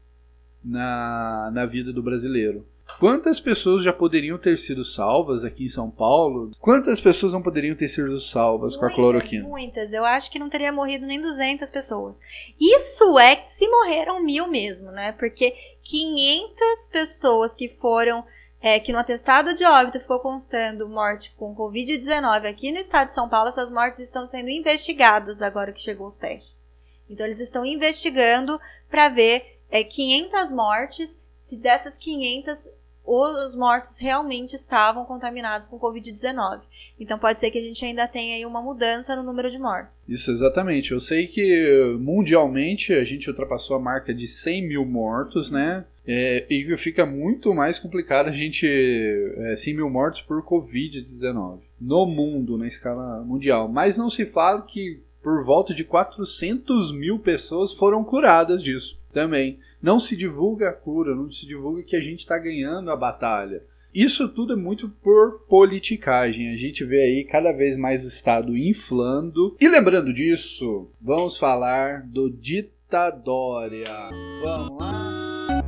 [0.64, 2.66] na, na vida do brasileiro.
[2.98, 6.50] Quantas pessoas já poderiam ter sido salvas aqui em São Paulo?
[6.60, 9.48] Quantas pessoas não poderiam ter sido salvas muitas, com a cloroquina?
[9.48, 9.92] Muitas.
[9.92, 12.18] Eu acho que não teria morrido nem 200 pessoas.
[12.58, 15.12] Isso é que se morreram mil mesmo, né?
[15.12, 18.24] Porque 500 pessoas que foram
[18.60, 23.14] é, que no atestado de óbito ficou constando morte com Covid-19 aqui no estado de
[23.14, 26.70] São Paulo, essas mortes estão sendo investigadas agora que chegou os testes.
[27.08, 28.58] Então eles estão investigando
[28.90, 32.68] para ver é, 500 mortes, se dessas 500
[33.06, 36.60] os mortos realmente estavam contaminados com Covid-19.
[36.98, 40.04] Então pode ser que a gente ainda tenha aí uma mudança no número de mortos.
[40.08, 40.92] Isso, exatamente.
[40.92, 45.84] Eu sei que mundialmente a gente ultrapassou a marca de 100 mil mortos, né?
[46.08, 48.66] É, e fica muito mais complicado a gente.
[48.66, 53.68] É, 100 mil mortos por Covid-19 no mundo, na escala mundial.
[53.68, 59.58] Mas não se fala que por volta de 400 mil pessoas foram curadas disso também.
[59.86, 63.62] Não se divulga a cura, não se divulga que a gente está ganhando a batalha.
[63.94, 66.52] Isso tudo é muito por politicagem.
[66.52, 69.56] A gente vê aí cada vez mais o Estado inflando.
[69.60, 73.94] E lembrando disso, vamos falar do ditadória.
[74.42, 75.62] Vamos lá?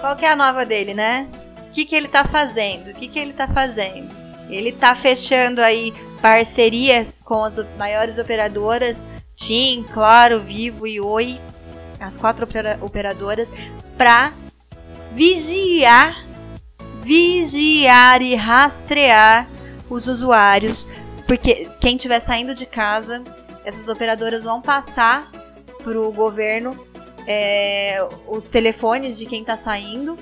[0.00, 1.28] Qual que é a nova dele, né?
[1.72, 2.90] O que, que ele tá fazendo?
[2.90, 4.14] O que, que ele tá fazendo?
[4.50, 8.98] Ele tá fechando aí parcerias com as maiores operadoras,
[9.34, 11.40] TIM, Claro, Vivo e Oi,
[11.98, 12.46] as quatro
[12.82, 13.48] operadoras,
[13.96, 14.34] para
[15.12, 16.22] vigiar,
[17.00, 19.48] vigiar e rastrear
[19.88, 20.86] os usuários,
[21.26, 23.24] porque quem estiver saindo de casa,
[23.64, 25.30] essas operadoras vão passar
[25.82, 26.78] pro governo
[27.26, 30.18] é, os telefones de quem tá saindo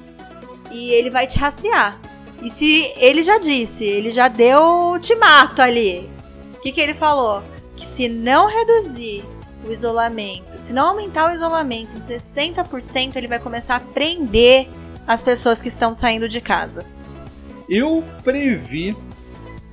[0.70, 1.98] e ele vai te rastrear.
[2.42, 4.60] E se ele já disse, ele já deu
[4.92, 6.08] ultimato ali.
[6.56, 7.42] O que, que ele falou?
[7.76, 9.24] Que se não reduzir
[9.66, 14.68] o isolamento, se não aumentar o isolamento em 60%, ele vai começar a prender
[15.06, 16.84] as pessoas que estão saindo de casa.
[17.68, 18.96] Eu previ,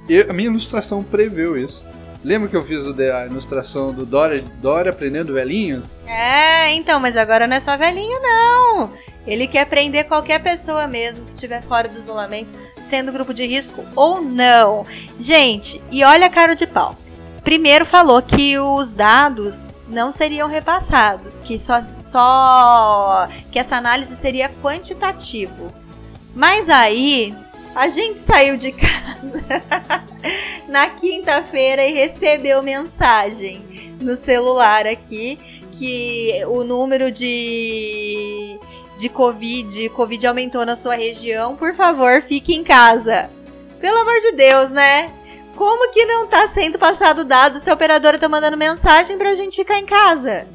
[0.09, 1.85] eu- a minha ilustração preveu isso.
[2.23, 5.91] Lembra que eu fiz a ilustração do Dória, Dória prendendo velhinhos?
[6.05, 8.91] É, então, mas agora não é só velhinho, não.
[9.27, 13.83] Ele quer prender qualquer pessoa mesmo que estiver fora do isolamento, sendo grupo de risco
[13.95, 14.85] ou não.
[15.19, 16.95] Gente, e olha a cara de pau.
[17.43, 24.49] Primeiro falou que os dados não seriam repassados, que só, só que essa análise seria
[24.49, 25.67] quantitativo.
[26.33, 27.35] Mas aí
[27.75, 29.63] a gente saiu de casa
[30.67, 35.37] na quinta-feira e recebeu mensagem no celular aqui
[35.71, 38.36] que o número de
[38.97, 41.55] de covid, covid aumentou na sua região.
[41.55, 43.29] Por favor, fique em casa.
[43.79, 45.11] Pelo amor de Deus, né?
[45.55, 49.55] Como que não tá sendo passado dado se a operadora tá mandando mensagem pra gente
[49.55, 50.47] ficar em casa?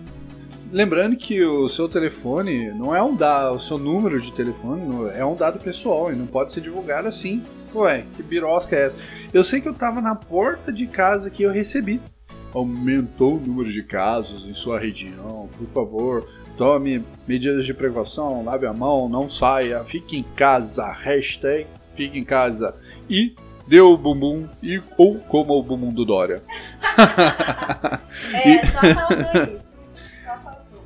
[0.72, 5.24] Lembrando que o seu telefone não é um dado, o seu número de telefone é
[5.24, 7.42] um dado pessoal e não pode ser divulgado assim.
[7.74, 8.96] Ué, que birosca é essa?
[9.32, 12.00] Eu sei que eu tava na porta de casa que eu recebi.
[12.54, 18.66] Aumentou o número de casos em sua região, por favor, tome medidas de precaução, lave
[18.66, 22.74] a mão, não saia, fique em casa, hashtag fique em casa
[23.08, 23.34] e
[23.66, 26.42] dê o bumbum e, ou coma o bumbum do Dória.
[28.34, 29.58] É, só faltou isso.
[30.24, 30.82] Só faltou.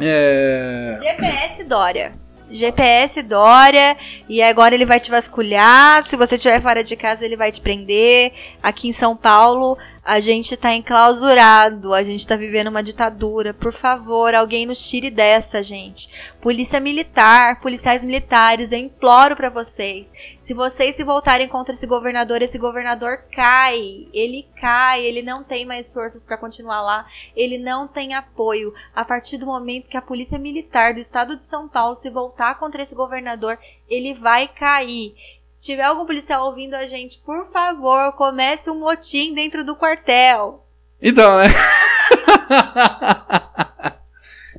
[0.00, 0.98] É...
[1.00, 2.12] GPS Dória.
[2.50, 3.96] GPS Dória,
[4.28, 6.02] e agora ele vai te vasculhar.
[6.02, 8.32] Se você estiver fora de casa, ele vai te prender.
[8.60, 13.52] Aqui em São Paulo, a gente tá enclausurado, a gente tá vivendo uma ditadura.
[13.52, 16.08] Por favor, alguém nos tire dessa, gente.
[16.40, 20.12] Polícia militar, policiais militares, eu imploro pra vocês.
[20.40, 24.08] Se vocês se voltarem contra esse governador, esse governador cai.
[24.12, 27.06] Ele cai, ele não tem mais forças pra continuar lá.
[27.36, 28.72] Ele não tem apoio.
[28.94, 32.58] A partir do momento que a polícia militar do estado de São Paulo se voltar
[32.58, 33.58] contra esse governador,
[33.88, 35.14] ele vai cair.
[35.60, 40.66] Se tiver algum policial ouvindo a gente, por favor, comece um motim dentro do quartel.
[41.02, 41.44] Então, né?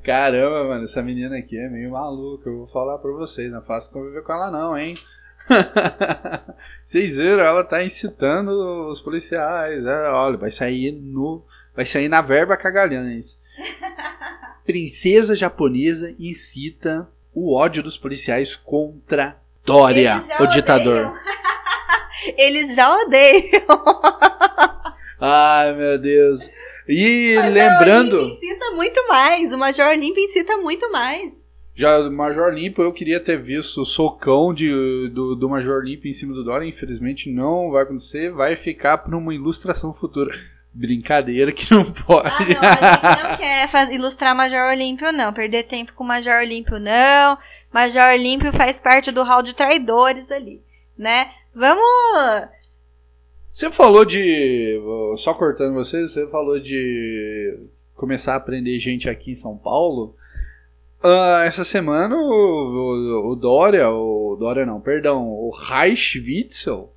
[0.06, 2.48] Caramba, mano, essa menina aqui é meio maluca.
[2.48, 4.96] Eu vou falar pra vocês, não é fácil conviver com ela, não, hein?
[6.86, 9.84] Vocês viram, ela tá incitando os policiais.
[9.84, 11.44] É, olha, vai sair no.
[11.76, 13.36] Vai sair na verba cagalhães.
[14.64, 21.06] Princesa japonesa incita o ódio dos policiais contra Dória, o ditador.
[21.08, 21.22] odeiam.
[22.38, 23.52] Eles já odeiam.
[25.20, 26.50] Ai, meu Deus.
[26.88, 28.18] E O Major lembrando.
[28.18, 29.54] Olímpio incita muito mais.
[29.54, 31.42] O Major Olímpio incita muito mais.
[31.74, 36.08] Já do Major Limpo, eu queria ter visto o socão de, do, do Major Limpo
[36.08, 36.66] em cima do Dória.
[36.68, 38.32] Infelizmente não vai acontecer.
[38.32, 40.36] Vai ficar para uma ilustração futura.
[40.74, 42.28] Brincadeira que não pode.
[42.28, 45.34] Ah, não, a gente não quer ilustrar Major Olímpio, não.
[45.34, 47.38] Perder tempo com Major Olímpio, não.
[47.74, 50.62] Major Olímpio faz parte do hall de traidores ali,
[50.98, 51.32] né?
[51.54, 51.84] Vamos.
[53.52, 54.80] Você falou de.
[55.18, 57.60] Só cortando vocês, você falou de
[57.96, 60.16] começar a prender gente aqui em São Paulo.
[61.04, 66.94] Ah, essa semana o, o, o Dória, o Dória não, perdão, o Reich Witzel,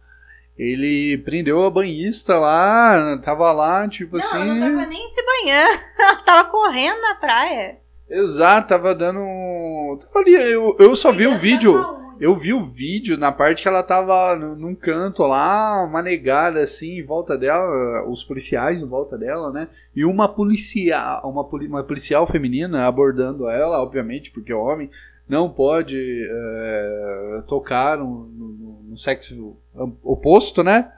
[0.56, 4.36] ele prendeu a banhista lá, tava lá, tipo Não, assim.
[4.36, 5.80] ela não tava nem se banhando.
[5.98, 7.78] Ela tava correndo na praia.
[8.08, 9.98] Exato, tava dando um.
[10.00, 11.74] Tava ali, eu, eu só vi o vídeo.
[12.20, 16.98] Eu vi o vídeo na parte que ela tava num canto lá, uma negada assim,
[17.00, 19.66] em volta dela, os policiais em volta dela, né?
[19.96, 24.88] E uma policial, uma, uma policial feminina abordando ela, obviamente, porque o homem
[25.28, 25.98] não pode
[26.30, 29.56] é, tocar no, no- no sexo
[30.04, 30.88] oposto, né?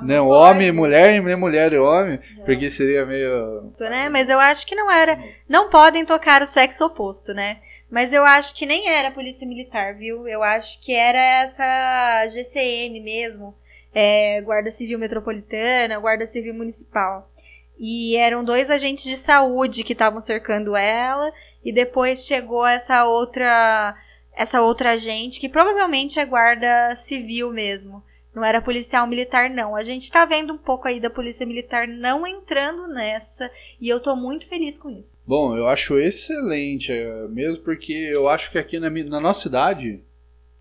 [0.00, 0.14] Não, Né?
[0.16, 2.44] não Homem e mulher, nem mulher e homem, Não.
[2.44, 3.70] porque seria meio.
[3.80, 4.08] né?
[4.08, 5.18] Mas eu acho que não era.
[5.48, 7.58] Não podem tocar o sexo oposto, né?
[7.90, 10.26] Mas eu acho que nem era polícia militar, viu?
[10.26, 13.54] Eu acho que era essa GCM mesmo,
[13.94, 17.30] é, Guarda Civil Metropolitana, Guarda Civil Municipal.
[17.78, 21.30] E eram dois agentes de saúde que estavam cercando ela,
[21.64, 23.94] e depois chegou essa outra
[24.34, 28.02] essa outra agente, que provavelmente é guarda civil mesmo.
[28.34, 29.76] Não era policial militar, não.
[29.76, 33.50] A gente tá vendo um pouco aí da polícia militar não entrando nessa.
[33.80, 35.18] E eu tô muito feliz com isso.
[35.26, 40.00] Bom, eu acho excelente, é, mesmo porque eu acho que aqui na, na nossa cidade,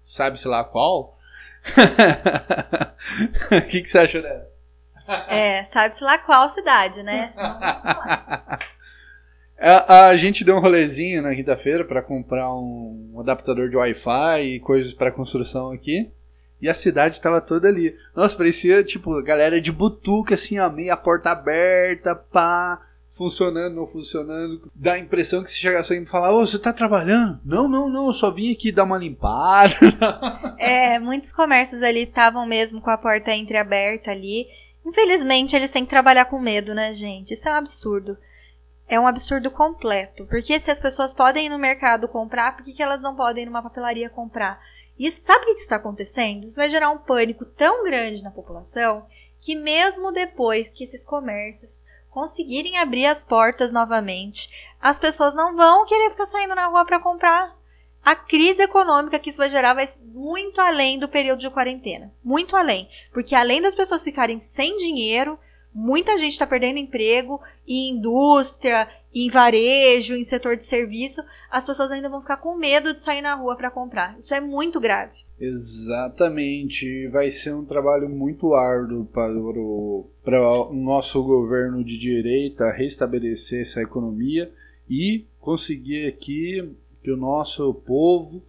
[0.05, 1.17] sabe-se lá qual,
[3.51, 4.49] O que, que você achou dela?
[5.27, 7.33] É, sabe-se lá qual cidade, né?
[9.59, 14.59] A, a gente deu um rolezinho na quinta-feira para comprar um, adaptador de Wi-Fi e
[14.59, 16.09] coisas para construção aqui.
[16.61, 17.95] E a cidade tava toda ali.
[18.15, 22.79] Nossa, parecia tipo galera de butuca, assim, ó, meia porta aberta, pá,
[23.21, 24.71] funcionando, não funcionando.
[24.75, 27.39] Dá a impressão que se chegasse alguém e falar, ô, você tá trabalhando?
[27.45, 29.75] Não, não, não, eu só vim aqui dar uma limpada.
[30.57, 34.45] É, muitos comércios ali estavam mesmo com a porta entreaberta ali.
[34.85, 37.33] Infelizmente, eles têm que trabalhar com medo, né, gente?
[37.33, 38.15] Isso é um absurdo.
[38.87, 40.25] É um absurdo completo.
[40.27, 43.43] Porque se as pessoas podem ir no mercado comprar, por que, que elas não podem
[43.43, 44.59] ir numa papelaria comprar?
[45.01, 46.45] E sabe o que está acontecendo?
[46.45, 49.03] Isso vai gerar um pânico tão grande na população
[49.41, 54.47] que, mesmo depois que esses comércios conseguirem abrir as portas novamente,
[54.79, 57.57] as pessoas não vão querer ficar saindo na rua para comprar.
[58.05, 62.13] A crise econômica que isso vai gerar vai muito além do período de quarentena.
[62.23, 62.87] Muito além.
[63.11, 65.39] Porque além das pessoas ficarem sem dinheiro,
[65.73, 71.21] muita gente está perdendo emprego em indústria, em varejo, em setor de serviço.
[71.49, 74.17] As pessoas ainda vão ficar com medo de sair na rua para comprar.
[74.17, 75.19] Isso é muito grave.
[75.39, 82.71] Exatamente, vai ser um trabalho muito árduo para o, para o nosso governo de direita
[82.71, 84.51] restabelecer essa economia
[84.87, 86.71] e conseguir aqui
[87.03, 88.43] que o nosso povo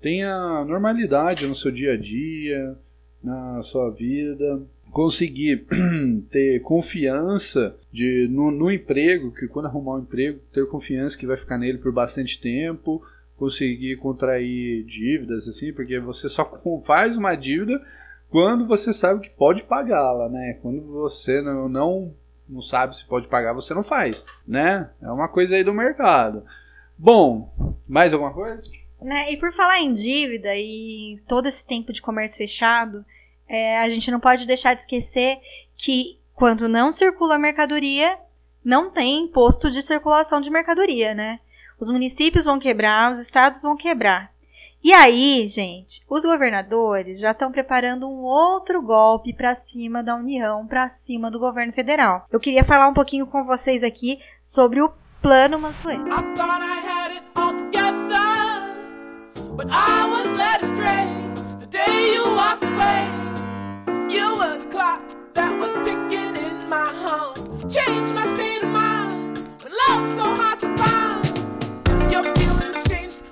[0.00, 2.78] tenha normalidade no seu dia a dia,
[3.22, 4.62] na sua vida,
[4.92, 5.66] conseguir
[6.30, 11.38] ter confiança de no, no, emprego, que quando arrumar um emprego, ter confiança que vai
[11.38, 13.02] ficar nele por bastante tempo,
[13.38, 16.44] conseguir contrair dívidas assim, porque você só
[16.84, 17.82] faz uma dívida
[18.28, 20.58] quando você sabe que pode pagá-la, né?
[20.60, 22.14] Quando você não, não
[22.46, 24.90] não sabe se pode pagar, você não faz, né?
[25.00, 26.44] É uma coisa aí do mercado.
[26.98, 27.50] Bom,
[27.88, 28.62] mais alguma coisa?
[29.00, 29.32] Né?
[29.32, 33.04] E por falar em dívida e todo esse tempo de comércio fechado,
[33.48, 35.38] é, a gente não pode deixar de esquecer
[35.76, 38.18] que quando não circula mercadoria,
[38.62, 41.40] não tem imposto de circulação de mercadoria, né?
[41.80, 44.30] Os municípios vão quebrar, os estados vão quebrar.
[44.84, 50.66] E aí, gente, os governadores já estão preparando um outro golpe para cima da União,
[50.66, 52.26] para cima do governo federal.
[52.30, 56.04] Eu queria falar um pouquinho com vocês aqui sobre o Plano Mansueto.
[62.78, 63.15] I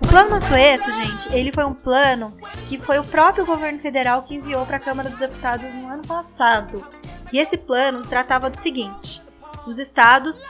[0.03, 2.37] O Plano Mansueto, gente, ele foi um plano
[2.69, 6.03] que foi o próprio governo federal que enviou para a Câmara dos Deputados no ano
[6.03, 6.85] passado.
[7.33, 9.23] E esse plano tratava do seguinte:
[9.67, 10.43] os estados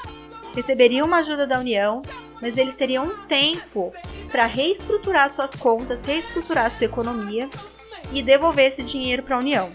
[0.54, 2.02] receberiam uma ajuda da União,
[2.40, 3.92] mas eles teriam um tempo
[4.30, 7.50] para reestruturar suas contas, reestruturar sua economia
[8.12, 9.72] e devolver esse dinheiro para a União.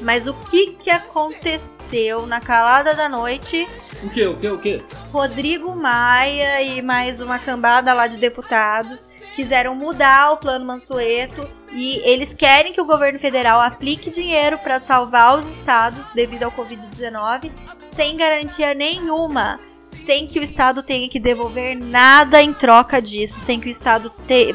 [0.00, 3.68] Mas o que, que aconteceu na calada da noite?
[4.02, 4.82] O que, o que, o que?
[5.12, 11.96] Rodrigo Maia e mais uma cambada lá de deputados quiseram mudar o plano Mansueto e
[12.04, 17.50] eles querem que o governo federal aplique dinheiro para salvar os estados devido ao Covid-19
[17.90, 19.58] sem garantia nenhuma
[19.92, 24.12] sem que o Estado tenha que devolver nada em troca disso, sem que o Estado
[24.26, 24.54] te,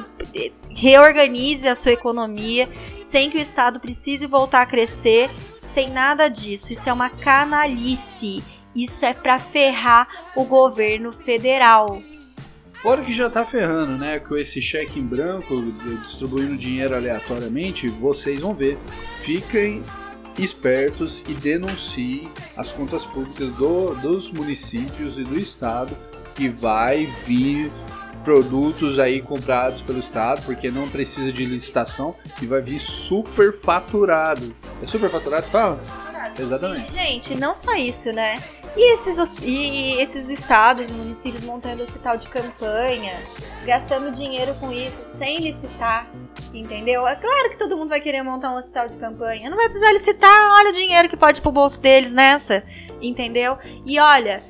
[0.69, 2.69] reorganize a sua economia,
[3.09, 5.29] sem que o Estado precise voltar a crescer,
[5.63, 6.73] sem nada disso.
[6.73, 8.43] Isso é uma canalice.
[8.75, 12.01] Isso é para ferrar o governo federal.
[12.81, 14.19] Fora que já tá ferrando, né?
[14.19, 15.71] Com esse cheque em branco,
[16.03, 18.77] distribuindo dinheiro aleatoriamente, vocês vão ver.
[19.23, 19.83] Fiquem
[20.37, 25.97] espertos e denunciem as contas públicas do, dos municípios e do estado
[26.35, 27.71] que vai vir
[28.27, 34.53] produtos aí comprados pelo estado, porque não precisa de licitação e vai vir super faturado.
[34.83, 35.81] É super faturado, fala?
[36.37, 36.91] Exatamente.
[36.91, 38.43] Gente, não só isso, né?
[38.75, 43.13] E esses, e esses estados, municípios montando hospital de campanha,
[43.65, 46.11] gastando dinheiro com isso sem licitar,
[46.53, 47.07] entendeu?
[47.07, 49.49] É claro que todo mundo vai querer montar um hospital de campanha.
[49.49, 52.61] Não vai precisar licitar, olha o dinheiro que pode ir pro bolso deles nessa,
[53.01, 53.57] entendeu?
[53.85, 54.43] E olha,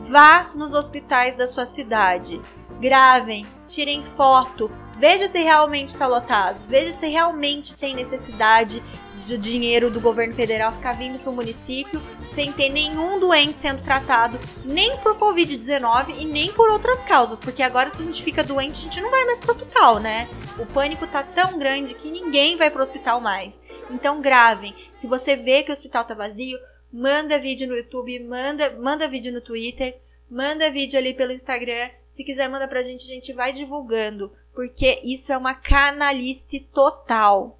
[0.00, 2.38] vá nos hospitais da sua cidade,
[2.82, 4.68] gravem, tirem foto,
[4.98, 8.82] veja se realmente está lotado, veja se realmente tem necessidade
[9.24, 12.02] de dinheiro do governo federal ficar vindo para o município
[12.34, 17.62] sem ter nenhum doente sendo tratado, nem por Covid-19 e nem por outras causas, porque
[17.62, 20.28] agora se a gente fica doente, a gente não vai mais para o hospital, né?
[20.58, 23.62] O pânico tá tão grande que ninguém vai para o hospital mais.
[23.92, 24.74] Então gravem.
[24.92, 26.58] Se você vê que o hospital tá vazio,
[26.92, 31.90] manda vídeo no YouTube, manda, manda vídeo no Twitter, manda vídeo ali pelo Instagram.
[32.12, 37.58] Se quiser, manda pra gente, a gente vai divulgando, porque isso é uma canalice total.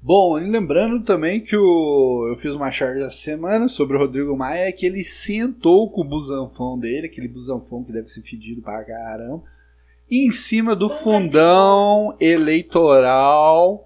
[0.00, 4.36] Bom, e lembrando também que o, eu fiz uma charge essa semana sobre o Rodrigo
[4.36, 8.84] Maia, que ele sentou com o busanfão dele, aquele busanfão que deve ser fedido pra
[8.84, 9.42] caramba,
[10.08, 13.84] em cima do fundão eleitoral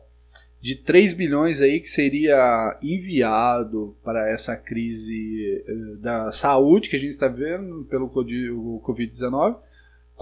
[0.61, 6.99] de 3 bilhões aí que seria enviado para essa crise eh, da saúde que a
[6.99, 9.57] gente está vendo pelo Codi- o Covid-19,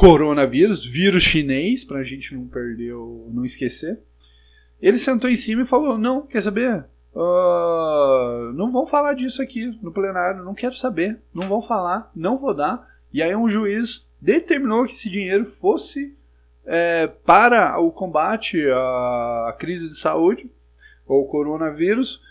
[0.00, 4.00] coronavírus, vírus chinês, para a gente não perder, o- não esquecer.
[4.80, 6.86] Ele sentou em cima e falou: Não, quer saber?
[7.14, 12.38] Ah, não vão falar disso aqui no plenário, não quero saber, não vão falar, não
[12.38, 12.88] vou dar.
[13.12, 16.16] E aí um juiz determinou que esse dinheiro fosse
[16.64, 20.50] é, para o combate à crise de saúde
[21.06, 22.22] ou coronavírus.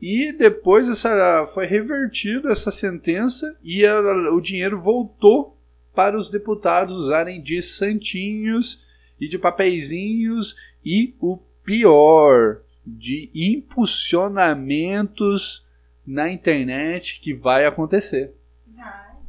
[0.00, 5.59] E depois essa, foi revertida essa sentença e o dinheiro voltou
[6.00, 8.80] para os deputados usarem de santinhos
[9.20, 15.62] e de papeizinhos e o pior, de impulsionamentos
[16.06, 18.34] na internet que vai acontecer.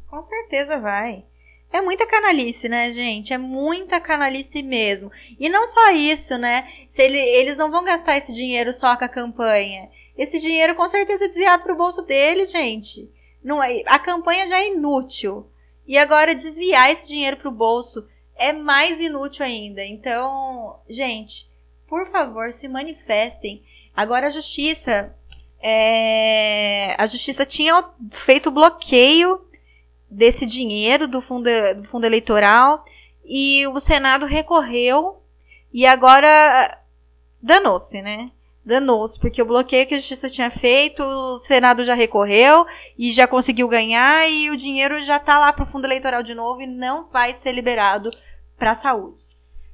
[0.10, 1.26] Com certeza vai.
[1.74, 3.34] É muita canalice, né, gente?
[3.34, 5.12] É muita canalice mesmo.
[5.38, 6.66] E não só isso, né?
[6.88, 9.90] Se ele- eles não vão gastar esse dinheiro só com a campanha.
[10.18, 13.12] Esse dinheiro com certeza é desviado pro bolso deles, gente.
[13.44, 15.46] Não é, a campanha já é inútil.
[15.88, 19.84] E agora desviar esse dinheiro pro bolso é mais inútil ainda.
[19.84, 21.48] Então, gente,
[21.88, 23.64] por favor, se manifestem.
[23.96, 25.14] Agora a justiça.
[25.62, 29.46] é, a justiça tinha feito bloqueio
[30.10, 32.84] desse dinheiro do fundo, do fundo eleitoral
[33.24, 35.22] e o Senado recorreu
[35.72, 36.78] e agora
[37.42, 38.32] danou-se, né?
[38.64, 42.66] Danou-se, porque o bloqueio que a justiça tinha feito, o Senado já recorreu
[42.98, 46.62] e já conseguiu ganhar e o dinheiro já tá lá pro fundo eleitoral de novo
[46.62, 48.12] e não vai ser liberado
[48.58, 49.24] para a saúde.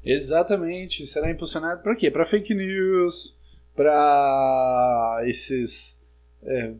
[0.03, 1.05] Exatamente.
[1.05, 2.09] Será impulsionado para quê?
[2.09, 3.35] Para fake news,
[3.75, 5.99] para esses
[6.43, 6.73] é,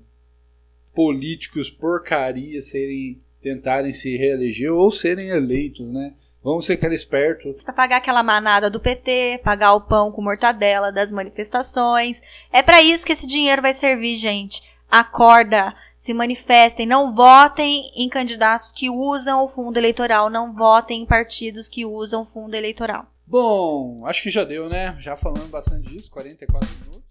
[0.96, 6.14] políticos porcaria serem tentarem se reeleger ou serem eleitos, né?
[6.44, 7.54] Vamos ser cara esperto.
[7.64, 12.22] Pra pagar aquela manada do PT, pagar o pão com mortadela das manifestações.
[12.52, 14.62] É pra isso que esse dinheiro vai servir, gente.
[14.90, 21.06] Acorda, se manifestem, não votem em candidatos que usam o fundo eleitoral, não votem em
[21.06, 23.06] partidos que usam o fundo eleitoral.
[23.26, 24.96] Bom, acho que já deu, né?
[25.00, 27.04] Já falando bastante disso, 44 minutos.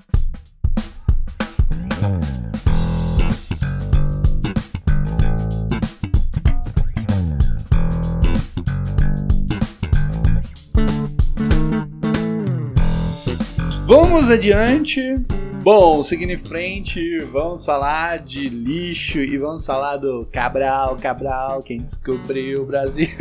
[13.87, 15.15] Vamos adiante.
[15.63, 21.79] Bom, seguindo em frente, vamos falar de lixo e vamos falar do Cabral, Cabral, quem
[21.79, 23.09] descobriu o Brasil.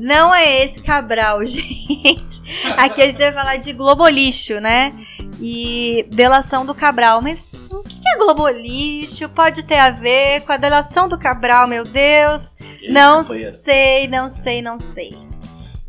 [0.00, 2.42] Não é esse Cabral, gente.
[2.76, 4.92] Aqui a gente vai falar de Globolixo, né?
[5.40, 7.22] E delação do Cabral.
[7.22, 9.28] Mas o que é Globolixo?
[9.28, 12.56] Pode ter a ver com a delação do Cabral, meu Deus.
[12.90, 15.29] Não sei, não sei, não sei.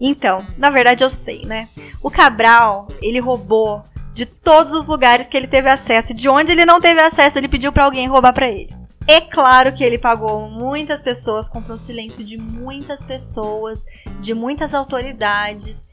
[0.02, 1.70] Então, na verdade eu sei, né?
[2.02, 3.84] O Cabral, ele roubou
[4.16, 6.12] de todos os lugares que ele teve acesso.
[6.12, 8.74] E de onde ele não teve acesso, ele pediu pra alguém roubar pra ele.
[9.08, 13.86] É claro que ele pagou muitas pessoas, comprou o silêncio de muitas pessoas,
[14.20, 15.88] de muitas autoridades.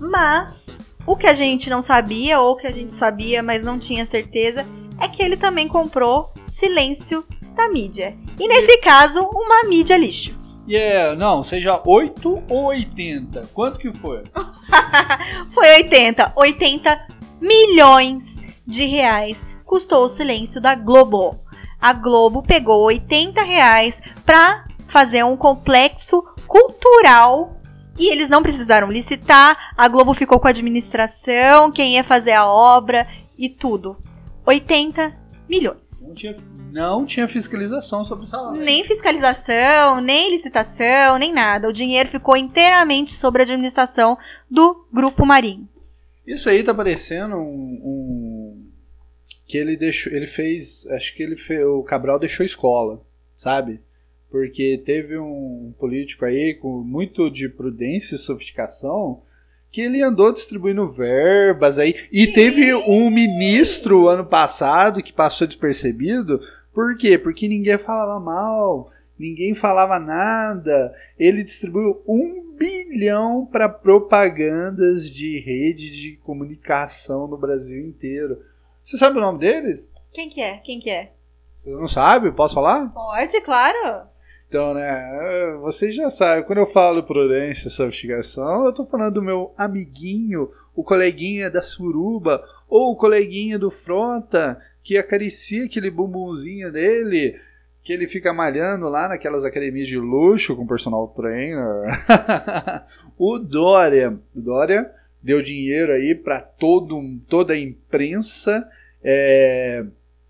[0.00, 4.06] Mas o que a gente não sabia, ou que a gente sabia, mas não tinha
[4.06, 4.64] certeza,
[5.00, 7.24] é que ele também comprou silêncio
[7.56, 8.16] da mídia.
[8.38, 10.38] E nesse caso, uma mídia lixo.
[10.68, 13.48] E é, não, seja 8 ou 80.
[13.54, 14.22] Quanto que foi?
[15.54, 16.32] Foi 80.
[16.36, 17.06] 80
[17.40, 21.34] milhões de reais custou o silêncio da Globo.
[21.80, 27.56] A Globo pegou 80 reais pra fazer um complexo cultural
[27.98, 29.72] e eles não precisaram licitar.
[29.74, 33.08] A Globo ficou com a administração, quem ia fazer a obra
[33.38, 33.96] e tudo.
[34.44, 36.06] 80 milhões.
[36.06, 36.36] Não tinha,
[36.72, 38.60] não tinha fiscalização sobre o salário.
[38.60, 41.68] Nem fiscalização, nem licitação, nem nada.
[41.68, 44.16] O dinheiro ficou inteiramente sobre a administração
[44.50, 45.68] do Grupo Marinho.
[46.26, 48.68] Isso aí tá parecendo um, um-
[49.46, 53.00] que ele deixou, ele fez, acho que ele fez, o Cabral deixou escola,
[53.38, 53.80] sabe?
[54.30, 59.22] Porque teve um político aí com muito de prudência e sofisticação
[59.70, 66.40] que ele andou distribuindo verbas aí e teve um ministro ano passado que passou despercebido.
[66.72, 67.18] Por quê?
[67.18, 70.94] Porque ninguém falava mal, ninguém falava nada.
[71.18, 78.42] Ele distribuiu um bilhão para propagandas de rede de comunicação no Brasil inteiro.
[78.82, 79.90] Você sabe o nome deles?
[80.12, 80.58] Quem que é?
[80.58, 81.12] Quem que é?
[81.62, 82.32] Você não sabe?
[82.32, 82.88] Posso falar?
[82.88, 84.08] Pode, claro.
[84.48, 89.22] Então, né, vocês já sabem, quando eu falo prudência e sofisticação, eu tô falando do
[89.22, 96.72] meu amiguinho, o coleguinha da suruba, ou o coleguinha do Frota, que acaricia aquele bumbumzinho
[96.72, 97.38] dele,
[97.84, 102.04] que ele fica malhando lá naquelas academias de luxo com personal trainer.
[103.18, 104.90] o Dória, o Dória
[105.22, 108.66] deu dinheiro aí para todo toda a imprensa.
[109.04, 109.84] É,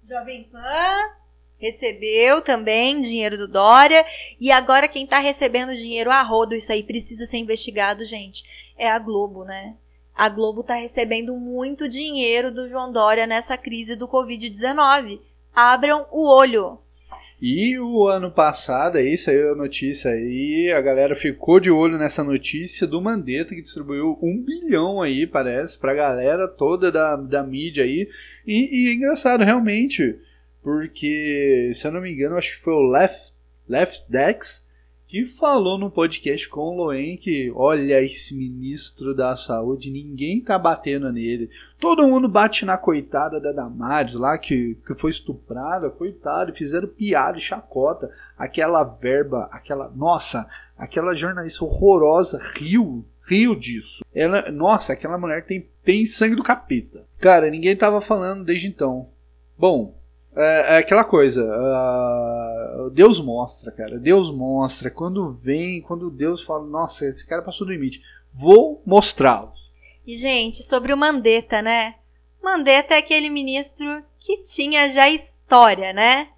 [0.08, 1.17] Jovem Pan
[1.58, 4.04] recebeu também dinheiro do Dória.
[4.40, 8.44] E agora quem tá recebendo dinheiro a rodo, isso aí precisa ser investigado, gente.
[8.76, 9.74] É a Globo, né?
[10.14, 15.20] A Globo tá recebendo muito dinheiro do João Dória nessa crise do Covid-19.
[15.54, 16.78] Abram o olho.
[17.40, 22.24] E o ano passado, aí saiu a notícia aí, a galera ficou de olho nessa
[22.24, 27.84] notícia do Mandetta, que distribuiu um bilhão aí, parece, pra galera toda da, da mídia
[27.84, 28.08] aí.
[28.44, 30.18] E, e é engraçado, realmente,
[30.68, 33.32] porque, se eu não me engano, acho que foi o Left,
[33.66, 34.62] Left Dex
[35.06, 40.58] que falou no podcast com o Loen que, olha, esse ministro da saúde, ninguém tá
[40.58, 41.48] batendo nele.
[41.80, 47.38] Todo mundo bate na coitada da Damares lá, que, que foi estuprada, coitada, fizeram piada
[47.38, 48.10] e chacota.
[48.36, 49.90] Aquela verba, aquela.
[49.96, 50.46] Nossa,
[50.76, 54.04] aquela jornalista horrorosa riu, riu disso.
[54.14, 57.06] Ela, nossa, aquela mulher tem, tem sangue do capeta.
[57.18, 59.08] Cara, ninguém tava falando desde então.
[59.56, 59.97] Bom,
[60.38, 61.42] é, é aquela coisa.
[61.44, 63.98] Uh, Deus mostra, cara.
[63.98, 64.90] Deus mostra.
[64.90, 68.00] Quando vem, quando Deus fala, nossa, esse cara passou do limite.
[68.32, 69.68] Vou mostrá-los.
[70.06, 71.96] E, gente, sobre o Mandetta, né?
[72.42, 76.28] Mandetta é aquele ministro que tinha já história, né?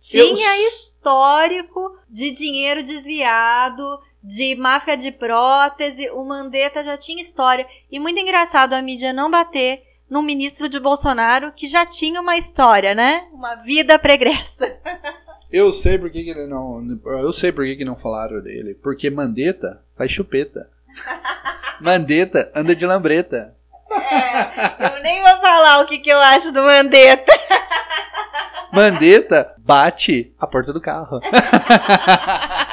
[0.00, 6.08] Tinha Eu- histórico de dinheiro desviado, de máfia de prótese.
[6.10, 7.66] O Mandetta já tinha história.
[7.90, 12.36] E muito engraçado a mídia não bater num ministro de Bolsonaro que já tinha uma
[12.36, 13.26] história, né?
[13.32, 14.76] Uma vida pregressa.
[15.50, 16.98] Eu sei por que, que ele não.
[17.04, 18.74] Eu sei por que, que não falaram dele.
[18.74, 20.68] Porque Mandetta faz chupeta.
[21.80, 23.54] Mandetta anda de lambreta.
[23.90, 27.32] Eu nem vou falar o que, que eu acho do Mandetta.
[28.72, 31.20] Mandetta bate a porta do carro.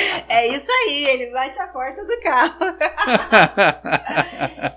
[0.28, 2.54] É isso aí, ele bate a porta do carro.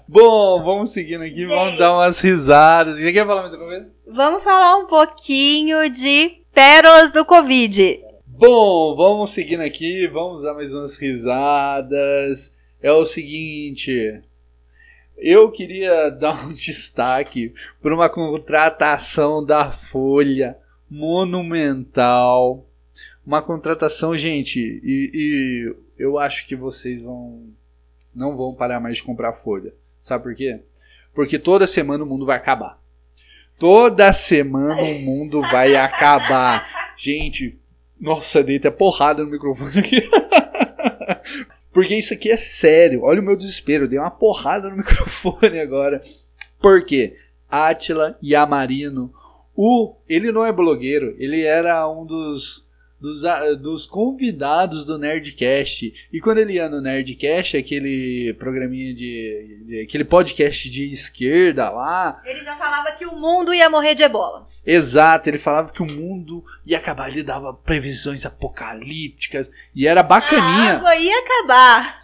[0.07, 1.79] Bom, vamos seguindo aqui, vamos Gente.
[1.79, 2.97] dar umas risadas.
[2.97, 3.91] Você quer falar mais alguma coisa?
[4.07, 7.99] Vamos falar um pouquinho de pérolas do Covid.
[8.25, 12.53] Bom, vamos seguindo aqui, vamos dar mais umas risadas.
[12.81, 14.21] É o seguinte,
[15.17, 20.57] eu queria dar um destaque para uma contratação da Folha
[20.89, 22.65] monumental.
[23.25, 27.53] Uma contratação, gente, e, e eu acho que vocês vão
[28.13, 29.73] não vão parar mais de comprar Folha.
[30.01, 30.59] Sabe por quê?
[31.13, 32.79] Porque toda semana o mundo vai acabar.
[33.57, 36.93] Toda semana o mundo vai acabar.
[36.97, 37.57] Gente,
[37.99, 40.01] nossa, deita porrada no microfone aqui.
[41.71, 43.03] Porque isso aqui é sério.
[43.03, 43.85] Olha o meu desespero.
[43.85, 46.03] Eu dei uma porrada no microfone agora.
[46.59, 47.17] Por quê?
[47.49, 49.13] Átila Yamarino.
[49.55, 51.15] O, ele não é blogueiro.
[51.17, 52.65] Ele era um dos,
[53.03, 55.93] dos, ah, dos convidados do Nerdcast.
[56.11, 62.21] E quando ele ia no Nerdcast, aquele programinha de, de- aquele podcast de esquerda lá,
[62.25, 64.47] Ele já falava que o mundo ia morrer de ebola.
[64.65, 70.03] Exato, ele falava que o mundo ia acabar, ele dava previsões apocalípticas e era A
[70.03, 70.75] bacaninha.
[70.77, 72.01] água ia acabar.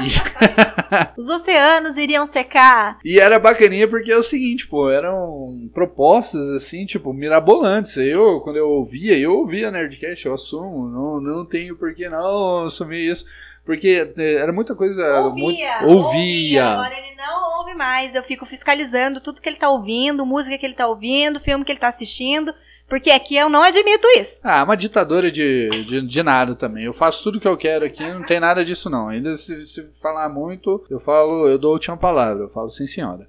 [0.00, 2.98] E, Os oceanos iriam secar.
[3.02, 7.96] e era bacaninha porque é o seguinte, pô, eram propostas assim, tipo, mirabolantes.
[7.96, 12.64] Eu, quando eu ouvia, eu ouvia Nerdcast, eu assumo, não, não tenho por que não
[12.66, 13.24] assumir isso.
[13.64, 15.02] Porque eh, era muita coisa.
[15.30, 16.64] muito- Ouvia, ouvia.
[16.66, 18.14] Agora ele não ouve mais.
[18.14, 21.70] Eu fico fiscalizando tudo que ele tá ouvindo, música que ele tá ouvindo, filme que
[21.72, 22.52] ele tá assistindo.
[22.88, 24.40] Porque aqui eu não admito isso.
[24.44, 26.84] Ah, uma ditadora de, de, de nada também.
[26.84, 29.08] Eu faço tudo que eu quero aqui, não tem nada disso não.
[29.08, 32.86] Ainda se, se falar muito, eu falo, eu dou a última palavra, eu falo sim
[32.86, 33.26] senhora.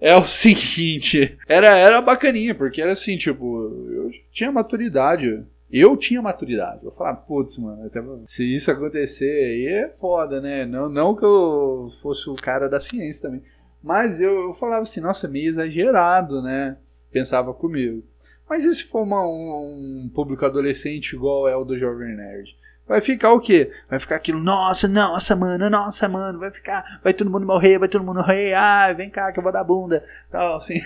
[0.00, 5.42] É o seguinte, era, era bacaninha, porque era assim, tipo, eu tinha maturidade.
[5.72, 6.84] Eu tinha maturidade.
[6.84, 10.66] Eu falava, putz, mano, até- se isso acontecer aí é foda, né?
[10.66, 13.42] Não, não que eu fosse o cara da ciência também.
[13.82, 16.76] Mas eu, eu falava assim, nossa, meio exagerado, né?
[17.12, 18.02] Pensava comigo.
[18.48, 22.56] Mas e se for uma- um, um público adolescente igual é o do Jovem Nerd?
[22.86, 23.70] Vai ficar o quê?
[23.88, 27.88] Vai ficar aquilo, nossa, nossa, mano, nossa, mano, vai ficar, vai todo mundo morrer, vai
[27.88, 30.80] todo mundo morrer, ai, vem cá que eu vou dar bunda, tal, assim.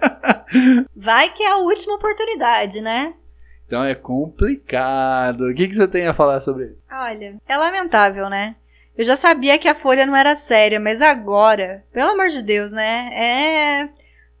[0.96, 3.12] Vai que é a última oportunidade, né?
[3.66, 5.48] Então é complicado.
[5.48, 6.78] O que, que você tem a falar sobre isso?
[6.90, 8.54] Olha, é lamentável, né?
[8.96, 12.72] Eu já sabia que a Folha não era séria, mas agora, pelo amor de Deus,
[12.72, 13.10] né?
[13.12, 13.88] É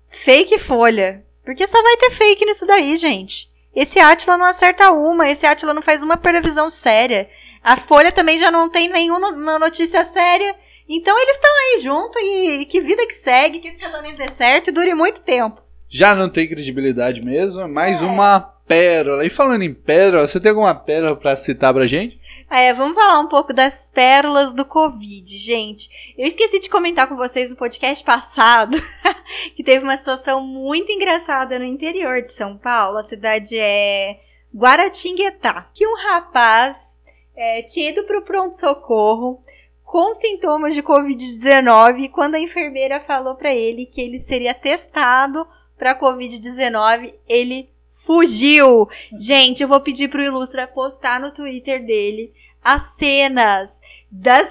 [0.08, 1.22] fake Folha.
[1.44, 3.48] Porque só vai ter fake nisso daí, gente.
[3.74, 7.28] Esse Atila não acerta uma, esse Atila não faz uma previsão séria.
[7.62, 10.54] A Folha também já não tem nenhuma notícia séria.
[10.88, 14.68] Então eles estão aí junto e que vida que segue, que esse casamento dê certo
[14.68, 15.60] e dure muito tempo.
[15.88, 18.04] Já não tem credibilidade mesmo, mais É.
[18.04, 19.24] uma pérola.
[19.24, 22.20] E falando em pérola, você tem alguma pérola pra citar pra gente?
[22.48, 25.90] É, vamos falar um pouco das pérolas do Covid, gente.
[26.16, 28.76] Eu esqueci de comentar com vocês no podcast passado
[29.56, 32.98] que teve uma situação muito engraçada no interior de São Paulo.
[32.98, 34.20] A cidade é
[34.54, 35.68] Guaratinguetá.
[35.74, 37.00] Que um rapaz
[37.36, 39.42] é, tinha ido pro pronto-socorro
[39.84, 45.46] com sintomas de Covid-19 e quando a enfermeira falou pra ele que ele seria testado
[45.76, 47.70] pra Covid-19, ele
[48.06, 48.88] fugiu.
[49.18, 52.32] Gente, eu vou pedir pro Ilustra postar no Twitter dele
[52.62, 53.80] as cenas
[54.10, 54.48] das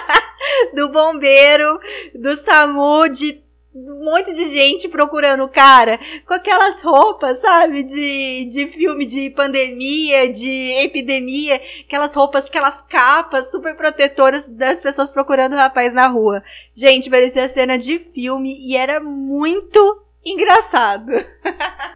[0.74, 1.78] do bombeiro,
[2.14, 3.42] do SAMU, de
[3.74, 9.30] um monte de gente procurando o cara com aquelas roupas, sabe, de, de filme de
[9.30, 16.08] pandemia, de epidemia, aquelas roupas, aquelas capas super protetoras das pessoas procurando o rapaz na
[16.08, 16.42] rua.
[16.74, 21.10] Gente, parecia cena de filme e era muito engraçado.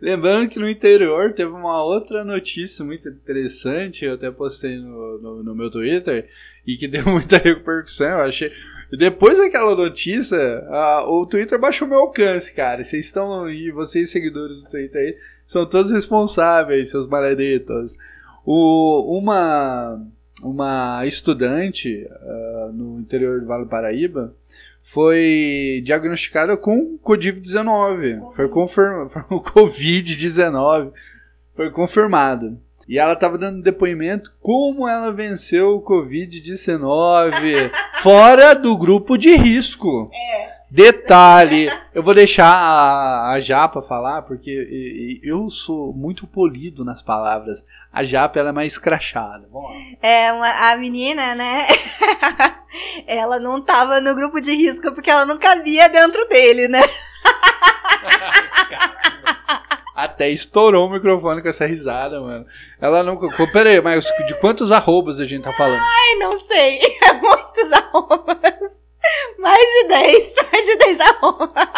[0.01, 5.43] Lembrando que no interior teve uma outra notícia muito interessante, eu até postei no, no,
[5.43, 6.29] no meu Twitter,
[6.67, 8.51] e que deu muita repercussão, eu achei.
[8.99, 12.85] Depois daquela notícia, a- o Twitter baixou meu alcance, cara.
[12.85, 15.17] Vocês estão aí, vocês seguidores do Twitter aí,
[15.47, 17.97] são todos responsáveis, seus maleditos.
[18.45, 19.99] O, uma,
[20.43, 24.35] uma estudante ah, no interior do Vale do Paraíba
[24.83, 28.21] foi diagnosticada com Covid-19.
[28.35, 29.11] Foi confirmado.
[29.31, 30.93] O Covid-19
[31.57, 32.59] foi confirmado.
[32.89, 37.71] E ela estava dando depoimento como ela venceu o Covid-19
[38.03, 40.11] fora do grupo de risco.
[40.71, 47.65] Detalhe, eu vou deixar a, a Japa falar, porque eu sou muito polido nas palavras.
[47.93, 49.47] A Japa ela é mais lá.
[50.03, 51.67] É, uma- a menina, né?
[53.07, 56.83] Ela não tava no grupo de risco porque ela não cabia dentro dele, né?
[59.95, 62.47] Até estourou o microfone com essa risada, mano.
[62.81, 63.19] Ela não.
[63.53, 65.83] Pera aí, mas de quantos arrobas a gente tá falando?
[65.83, 66.81] Ai, não sei.
[67.05, 68.83] É muitos arrobas.
[69.39, 70.35] Mais de 10.
[70.51, 71.69] Mais de 10 arrobas.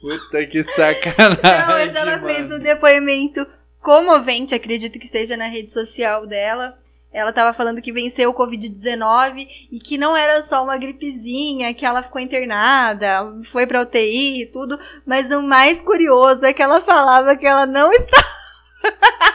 [0.00, 1.42] Puta que sacanagem.
[1.42, 2.26] Não, mas ela mano.
[2.26, 3.46] fez um depoimento
[3.82, 6.78] comovente, acredito que seja na rede social dela.
[7.16, 11.86] Ela tava falando que venceu o Covid-19 e que não era só uma gripezinha, que
[11.86, 14.78] ela ficou internada, foi pra UTI e tudo.
[15.06, 18.28] Mas o mais curioso é que ela falava que ela não estava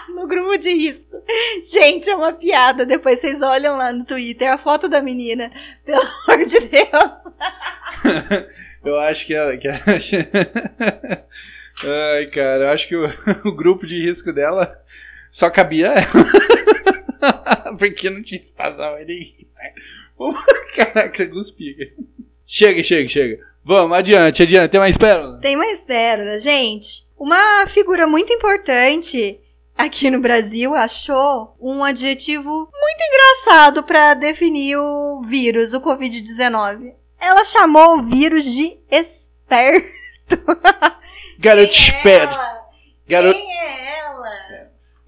[0.09, 1.23] no grupo de risco.
[1.71, 2.86] Gente, é uma piada.
[2.86, 5.51] Depois vocês olham lá no Twitter a foto da menina.
[5.84, 8.45] Pelo amor de Deus.
[8.86, 9.57] Eu acho que ela.
[9.57, 9.67] Que
[11.84, 13.05] Ai, cara, eu acho que o,
[13.45, 14.80] o grupo de risco dela
[15.32, 17.75] só cabia ela.
[17.79, 19.47] Porque não tinha espaço pra ninguém.
[20.75, 21.93] Caraca, cuspi.
[22.45, 23.39] Chega, chega, chega.
[23.63, 24.71] Vamos, adiante, adiante.
[24.71, 25.39] Tem mais pérola?
[25.39, 27.05] Tem mais pérola, gente.
[27.17, 29.39] Uma figura muito importante
[29.77, 36.93] aqui no Brasil achou um adjetivo muito engraçado para definir o vírus, o Covid-19.
[37.19, 39.88] Ela chamou o vírus de esperto.
[41.39, 42.39] Garoto é esperto.
[43.07, 43.50] Garoto?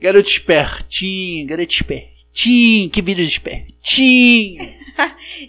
[0.04, 2.90] Garoto espertinho, garoto espertinho.
[2.90, 4.74] Que vírus espertinho.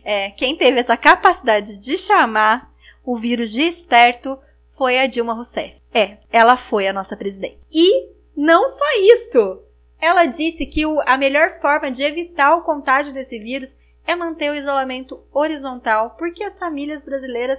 [0.03, 2.71] É, quem teve essa capacidade de chamar
[3.05, 4.39] o vírus de esperto
[4.75, 5.75] foi a Dilma Rousseff.
[5.93, 7.59] É, ela foi a nossa presidente.
[7.71, 9.61] E não só isso.
[10.01, 13.77] Ela disse que o- a melhor forma de evitar o contágio desse vírus
[14.07, 17.59] é manter o isolamento horizontal, porque as famílias brasileiras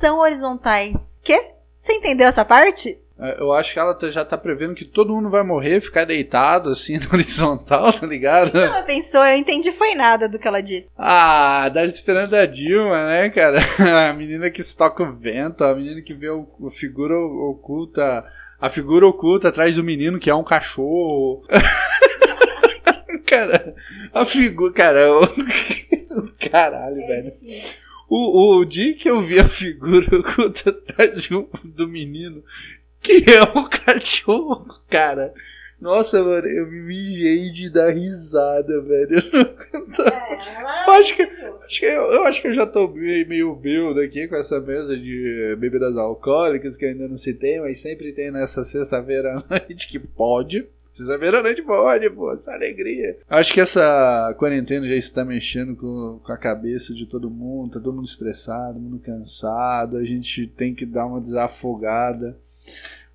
[0.00, 1.16] são horizontais.
[1.22, 1.52] Quê?
[1.78, 2.98] Você entendeu essa parte?
[3.18, 6.04] É, Eu acho que ela tá- já tá prevendo que todo mundo vai morrer, ficar
[6.04, 8.58] deitado assim no horizontal, tá ligado?
[8.58, 10.88] Ela pensou, eu entendi foi nada do que ela disse.
[10.98, 13.60] Ah, dá esperando a Dilma, né, cara?
[14.10, 18.24] A menina que estoca o vento, a menina que vê o, o figura oculta,
[18.60, 21.44] a figura oculta atrás do menino que é um cachorro.
[23.26, 23.74] cara,
[24.12, 25.28] a figura, cara, o,
[26.50, 27.32] caralho, velho.
[28.08, 32.42] O, o dia que eu vi a figura oculta atrás um- do menino,
[33.04, 35.32] que é um cachorro, cara.
[35.80, 39.18] Nossa, mano, eu me mijei de dar risada, velho.
[39.72, 42.88] Eu não tô- Eu acho que, acho que eu, eu acho que eu já tô
[42.88, 47.60] meio, bêbado aqui com essa mesa de eh, bebidas alcoólicas que eu ainda não citei,
[47.60, 50.64] mas sempre tem nessa sexta-feira à noite que pode.
[50.94, 53.18] Sexta-feira à noite pode, pô, essa alegria.
[53.28, 57.80] Acho que essa quarentena já está mexendo com, com a cabeça de todo mundo, tá
[57.80, 62.38] todo mundo estressado, todo mundo cansado, a gente tem que dar uma desafogada.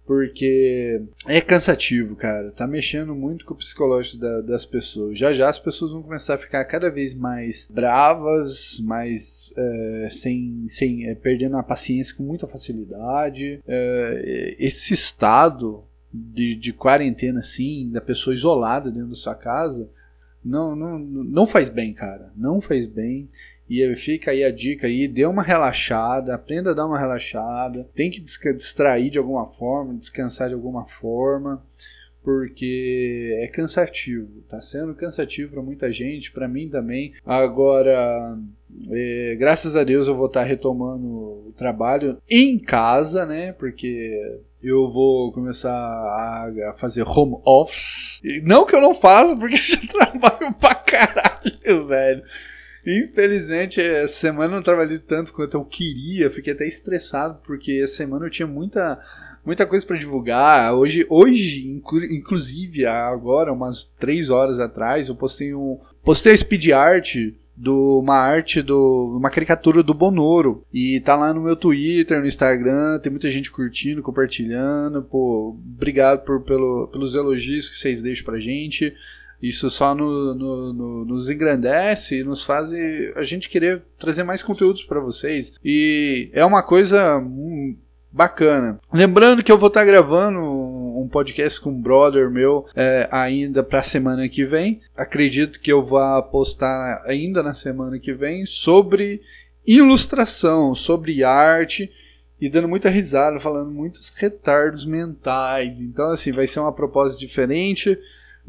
[0.05, 2.51] Porque é cansativo, cara.
[2.51, 5.17] Tá mexendo muito com o psicológico da- das pessoas.
[5.19, 10.65] Já já as pessoas vão começar a ficar cada vez mais bravas, mais é, sem,
[10.67, 13.59] sem é, perdendo a paciência com muita facilidade.
[13.67, 19.87] É, esse estado de, de quarentena, assim, da pessoa isolada dentro da sua casa,
[20.43, 22.31] não, não, não faz bem, cara.
[22.35, 23.29] Não faz bem.
[23.70, 28.09] E fica aí a dica aí, dê uma relaxada, aprenda a dar uma relaxada, tem
[28.09, 31.63] que distrair de alguma forma, descansar de alguma forma,
[32.24, 37.13] porque é cansativo, tá sendo cansativo para muita gente, para mim também.
[37.26, 38.38] Agora,
[38.91, 43.53] é, graças a Deus eu vou estar retomando o trabalho em casa, né?
[43.53, 48.20] Porque eu vou começar a, fazer home office.
[48.43, 52.24] Não que eu não faça, porque eu trabalho pra caralho, velho.
[52.89, 56.29] Infelizmente, essa semana eu não trabalhei tanto quanto eu queria.
[56.31, 58.99] Fiquei até estressado, porque essa semana eu tinha muita,
[59.45, 60.73] muita coisa pra divulgar.
[60.73, 65.79] Hoje, hoje inclu- inclusive, agora, umas 3 horas atrás, eu postei um.
[66.03, 67.15] Postei a speed art
[67.61, 72.25] de uma arte do uma caricatura do Bonoro e tá lá no meu Twitter, no
[72.25, 78.23] Instagram, tem muita gente curtindo, compartilhando, pô, obrigado por, pelo, pelos elogios que vocês deixam
[78.23, 78.93] pra gente.
[79.41, 82.69] Isso só no- no- no- nos engrandece e nos faz
[83.15, 85.53] a gente querer trazer mais conteúdos para vocês.
[85.63, 87.75] E é uma coisa hum,
[88.11, 88.79] bacana.
[88.91, 93.79] Lembrando que eu vou estar gravando um podcast com um brother meu é, ainda para
[93.79, 94.81] a semana que vem.
[94.97, 99.21] Acredito que eu vá postar ainda na semana que vem sobre
[99.65, 101.89] ilustração, sobre arte
[102.41, 105.79] e dando muita risada, falando muitos retardos mentais.
[105.81, 107.97] Então, assim, vai ser uma proposta diferente.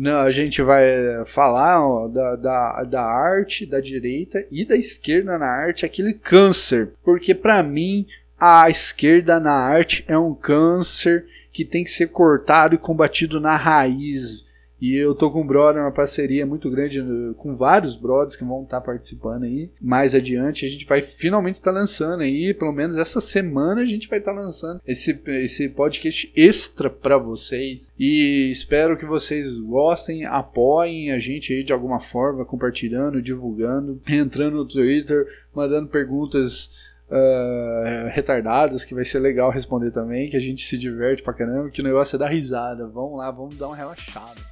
[0.01, 0.86] Não, a gente vai
[1.26, 6.92] falar ó, da, da, da arte da direita e da esquerda na arte, aquele câncer.
[7.05, 8.07] Porque para mim,
[8.38, 13.59] a esquerda na arte é um câncer que tem que ser cortado e combatido na
[13.59, 14.46] raiz.
[14.81, 18.45] E eu tô com um brother, uma parceria muito grande no- com vários brothers que
[18.45, 19.68] vão estar participando aí.
[19.81, 24.09] Mais adiante a gente vai finalmente estar lançando aí, pelo menos essa semana a gente
[24.09, 27.93] vai estar lançando esse, esse podcast extra para vocês.
[27.99, 34.57] E espero que vocês gostem, apoiem a gente aí de alguma forma, compartilhando, divulgando, entrando
[34.57, 36.70] no Twitter, mandando perguntas
[37.11, 41.70] ah, retardadas, que vai ser legal responder também, que a gente se diverte pra caramba,
[41.70, 42.87] que o negócio é dar risada.
[42.87, 44.49] Vamos lá, vamos dar uma relaxada.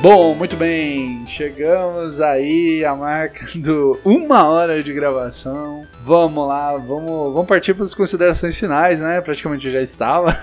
[0.00, 5.84] Bom, muito bem, chegamos aí à marca do uma hora de gravação.
[6.04, 9.20] Vamos lá, vamos, vamos partir para as considerações finais, né?
[9.20, 10.38] Praticamente já estava.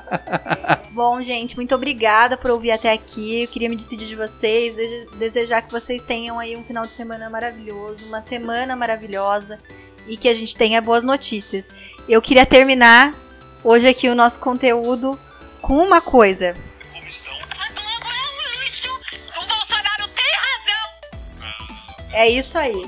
[0.92, 3.42] Bom, gente, muito obrigada por ouvir até aqui.
[3.44, 6.92] Eu queria me despedir de vocês, dese- desejar que vocês tenham aí um final de
[6.92, 9.58] semana maravilhoso, uma semana maravilhosa
[10.06, 11.66] e que a gente tenha boas notícias.
[12.06, 13.14] Eu queria terminar
[13.64, 15.18] hoje aqui o nosso conteúdo
[15.62, 16.54] com uma coisa.
[22.12, 22.84] É isso aí.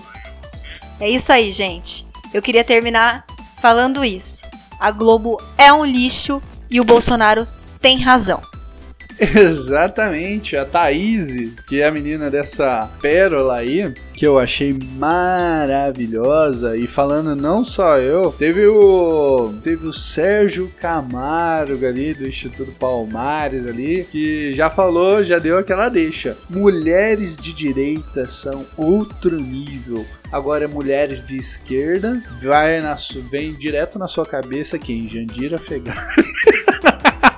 [1.00, 2.06] É isso aí, gente.
[2.32, 3.24] Eu queria terminar
[3.60, 4.42] falando isso.
[4.78, 7.46] A Globo é um lixo e o Bolsonaro
[7.80, 8.40] tem razão.
[9.20, 13.84] Exatamente, a Thaís, que é a menina dessa pérola aí,
[14.22, 16.76] que eu achei maravilhosa.
[16.76, 19.52] E falando não só eu, teve o.
[19.64, 25.88] Teve o Sérgio Camargo ali do Instituto Palmares ali, que já falou, já deu aquela
[25.88, 26.38] deixa.
[26.48, 30.06] Mulheres de direita são outro nível.
[30.30, 32.96] Agora, mulheres de esquerda, vai na,
[33.28, 35.08] vem direto na sua cabeça quem?
[35.08, 35.98] Jandira Fegali.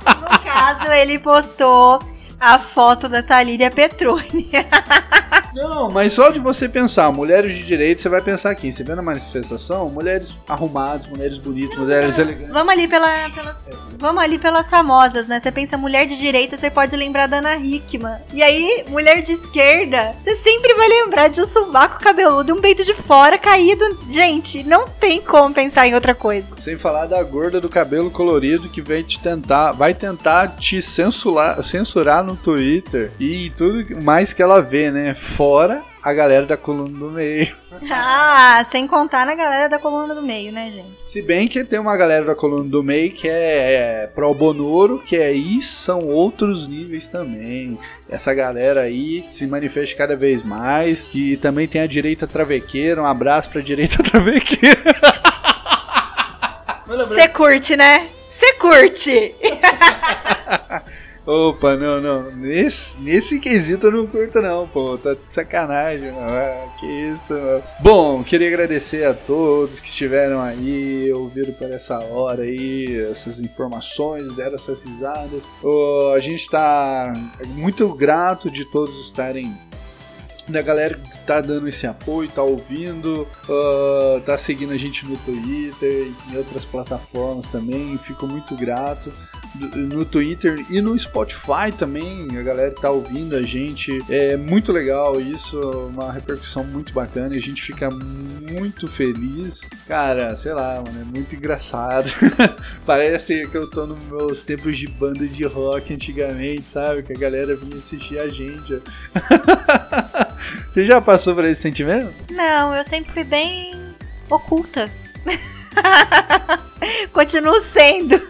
[0.04, 1.98] No caso, ele postou
[2.38, 4.50] a foto da Thalíria Petroni.
[5.54, 8.72] Não, mas só de você pensar, mulheres de direito, você vai pensar aqui.
[8.72, 12.52] Você vê na manifestação, mulheres arrumadas, mulheres bonitas, mulheres elegantes.
[12.52, 13.56] Vamos ali, pela, pelas,
[13.98, 15.38] vamos ali pelas famosas, né?
[15.38, 18.16] Você pensa mulher de direita, você pode lembrar da Ana Hickman.
[18.32, 22.60] E aí, mulher de esquerda, você sempre vai lembrar de um sovaco cabeludo e um
[22.60, 23.84] peito de fora caído.
[24.10, 26.48] Gente, não tem como pensar em outra coisa.
[26.60, 31.62] Sem falar da gorda do cabelo colorido que vem te tentar, vai tentar te censurar,
[31.62, 35.14] censurar no Twitter e tudo mais que ela vê, né?
[35.44, 37.54] Fora a galera da coluna do meio.
[37.90, 40.88] Ah, sem contar na galera da coluna do meio, né, gente?
[41.04, 45.00] Se bem que tem uma galera da coluna do meio que é, é pro Bonoro,
[45.00, 47.78] que aí são outros níveis também.
[48.08, 51.04] Essa galera aí se manifesta cada vez mais.
[51.12, 53.02] E também tem a direita travequeira.
[53.02, 54.94] Um abraço pra direita travequeira.
[56.86, 58.08] Você curte, né?
[58.30, 59.34] Você curte!
[61.26, 62.30] Opa, não, não.
[62.32, 64.98] Nesse, nesse quesito eu não curto, não, pô.
[64.98, 66.26] Tá de sacanagem, mano.
[66.30, 67.62] Ah, que isso, mano.
[67.80, 74.34] Bom, queria agradecer a todos que estiveram aí, ouviram por essa hora aí, essas informações,
[74.34, 75.44] deram essas risadas.
[75.62, 77.14] Ô, a gente tá
[77.54, 79.56] muito grato de todos estarem
[80.46, 85.16] da galera que tá dando esse apoio, tá ouvindo, ah, tá seguindo a gente no
[85.16, 87.96] Twitter e em outras plataformas também.
[87.96, 89.10] Fico muito grato.
[89.54, 93.98] No Twitter e no Spotify também, a galera tá ouvindo a gente.
[94.08, 99.60] É muito legal isso, uma repercussão muito bacana a gente fica muito feliz.
[99.86, 102.10] Cara, sei lá, mano, é muito engraçado.
[102.84, 107.02] Parece que eu tô nos meus tempos de banda de rock antigamente, sabe?
[107.02, 108.82] Que a galera vinha assistir a gente.
[110.72, 112.16] Você já passou por esse sentimento?
[112.30, 113.72] Não, eu sempre fui bem
[114.28, 114.90] oculta.
[117.12, 118.20] Continuo sendo.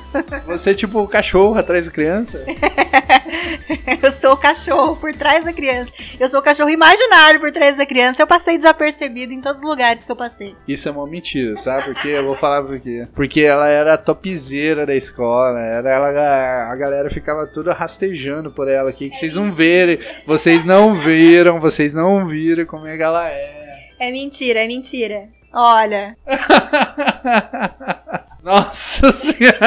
[0.46, 2.44] Você é tipo o cachorro atrás da criança?
[4.02, 5.90] Eu sou o cachorro por trás da criança.
[6.18, 8.22] Eu sou o cachorro imaginário por trás da criança.
[8.22, 10.54] Eu passei desapercebido em todos os lugares que eu passei.
[10.66, 12.08] Isso é uma mentira, sabe por quê?
[12.08, 13.06] Eu vou falar por quê.
[13.14, 15.60] Porque ela era a topzeira da escola.
[15.60, 19.10] Era ela, a galera ficava toda rastejando por ela aqui.
[19.10, 19.98] Que vocês não verem.
[20.26, 23.64] Vocês não viram, vocês não viram como é que ela é.
[23.98, 25.28] É mentira, é mentira.
[25.52, 26.16] Olha.
[28.44, 29.58] Nossa senhora!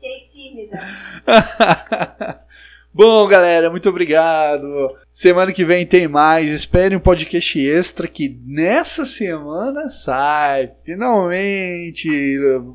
[0.00, 0.80] Fiquei tímida.
[2.92, 4.96] Bom, galera, muito obrigado.
[5.12, 6.50] Semana que vem tem mais.
[6.50, 10.72] Espere um podcast extra que nessa semana sai.
[10.84, 12.08] Finalmente,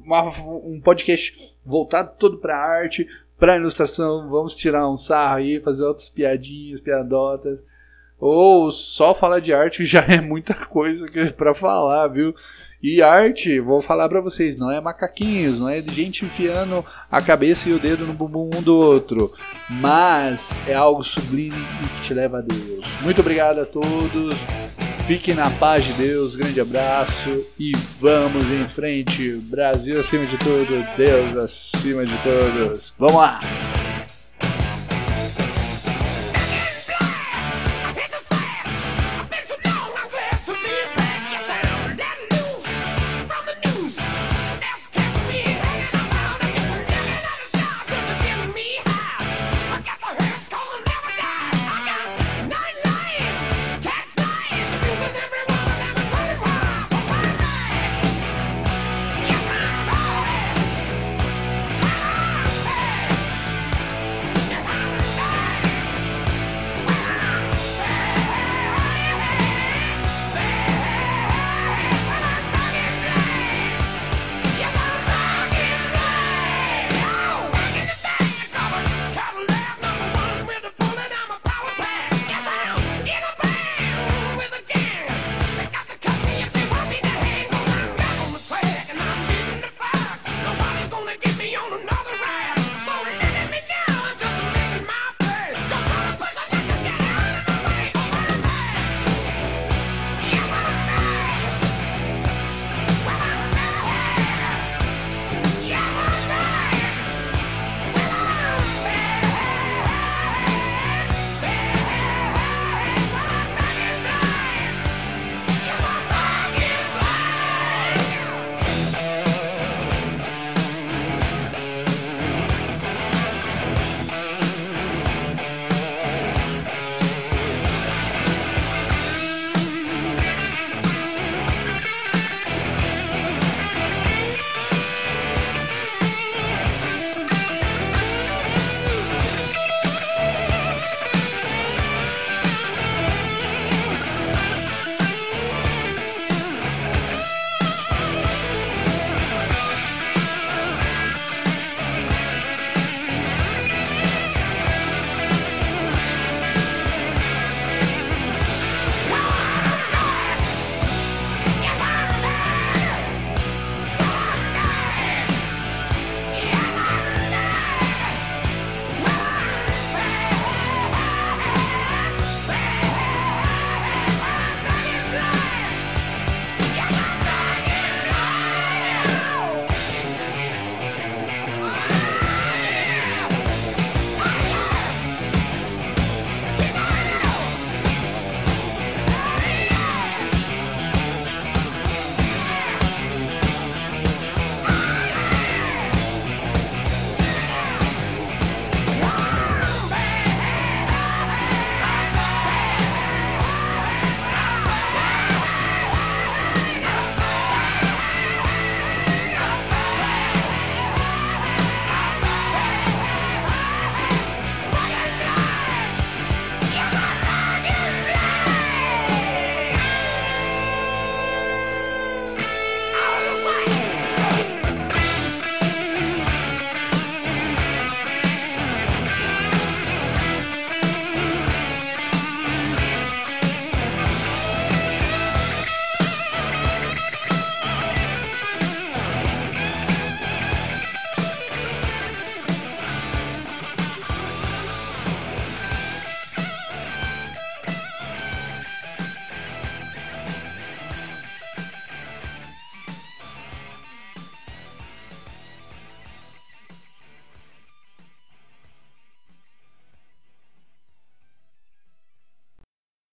[0.05, 0.29] uma-
[0.63, 1.35] um podcast
[1.65, 4.29] voltado todo pra arte, pra ilustração.
[4.29, 7.65] Vamos tirar um sarro aí, fazer outras piadinhas, piadotas.
[8.17, 12.33] Ou só falar de arte já é muita coisa que- pra falar, viu?
[12.81, 17.21] E arte, vou falar pra vocês, não é macaquinhos, não é de gente enfiando a
[17.21, 19.33] cabeça e o dedo no bumbum um do outro,
[19.69, 22.85] mas é algo sublime e que te leva a Deus.
[23.01, 24.35] Muito obrigado a todos.
[25.07, 29.33] Fiquem na paz de Deus, grande abraço e vamos em frente.
[29.43, 32.91] Brasil acima de tudo, Deus acima de todos.
[32.97, 33.39] Vamos lá!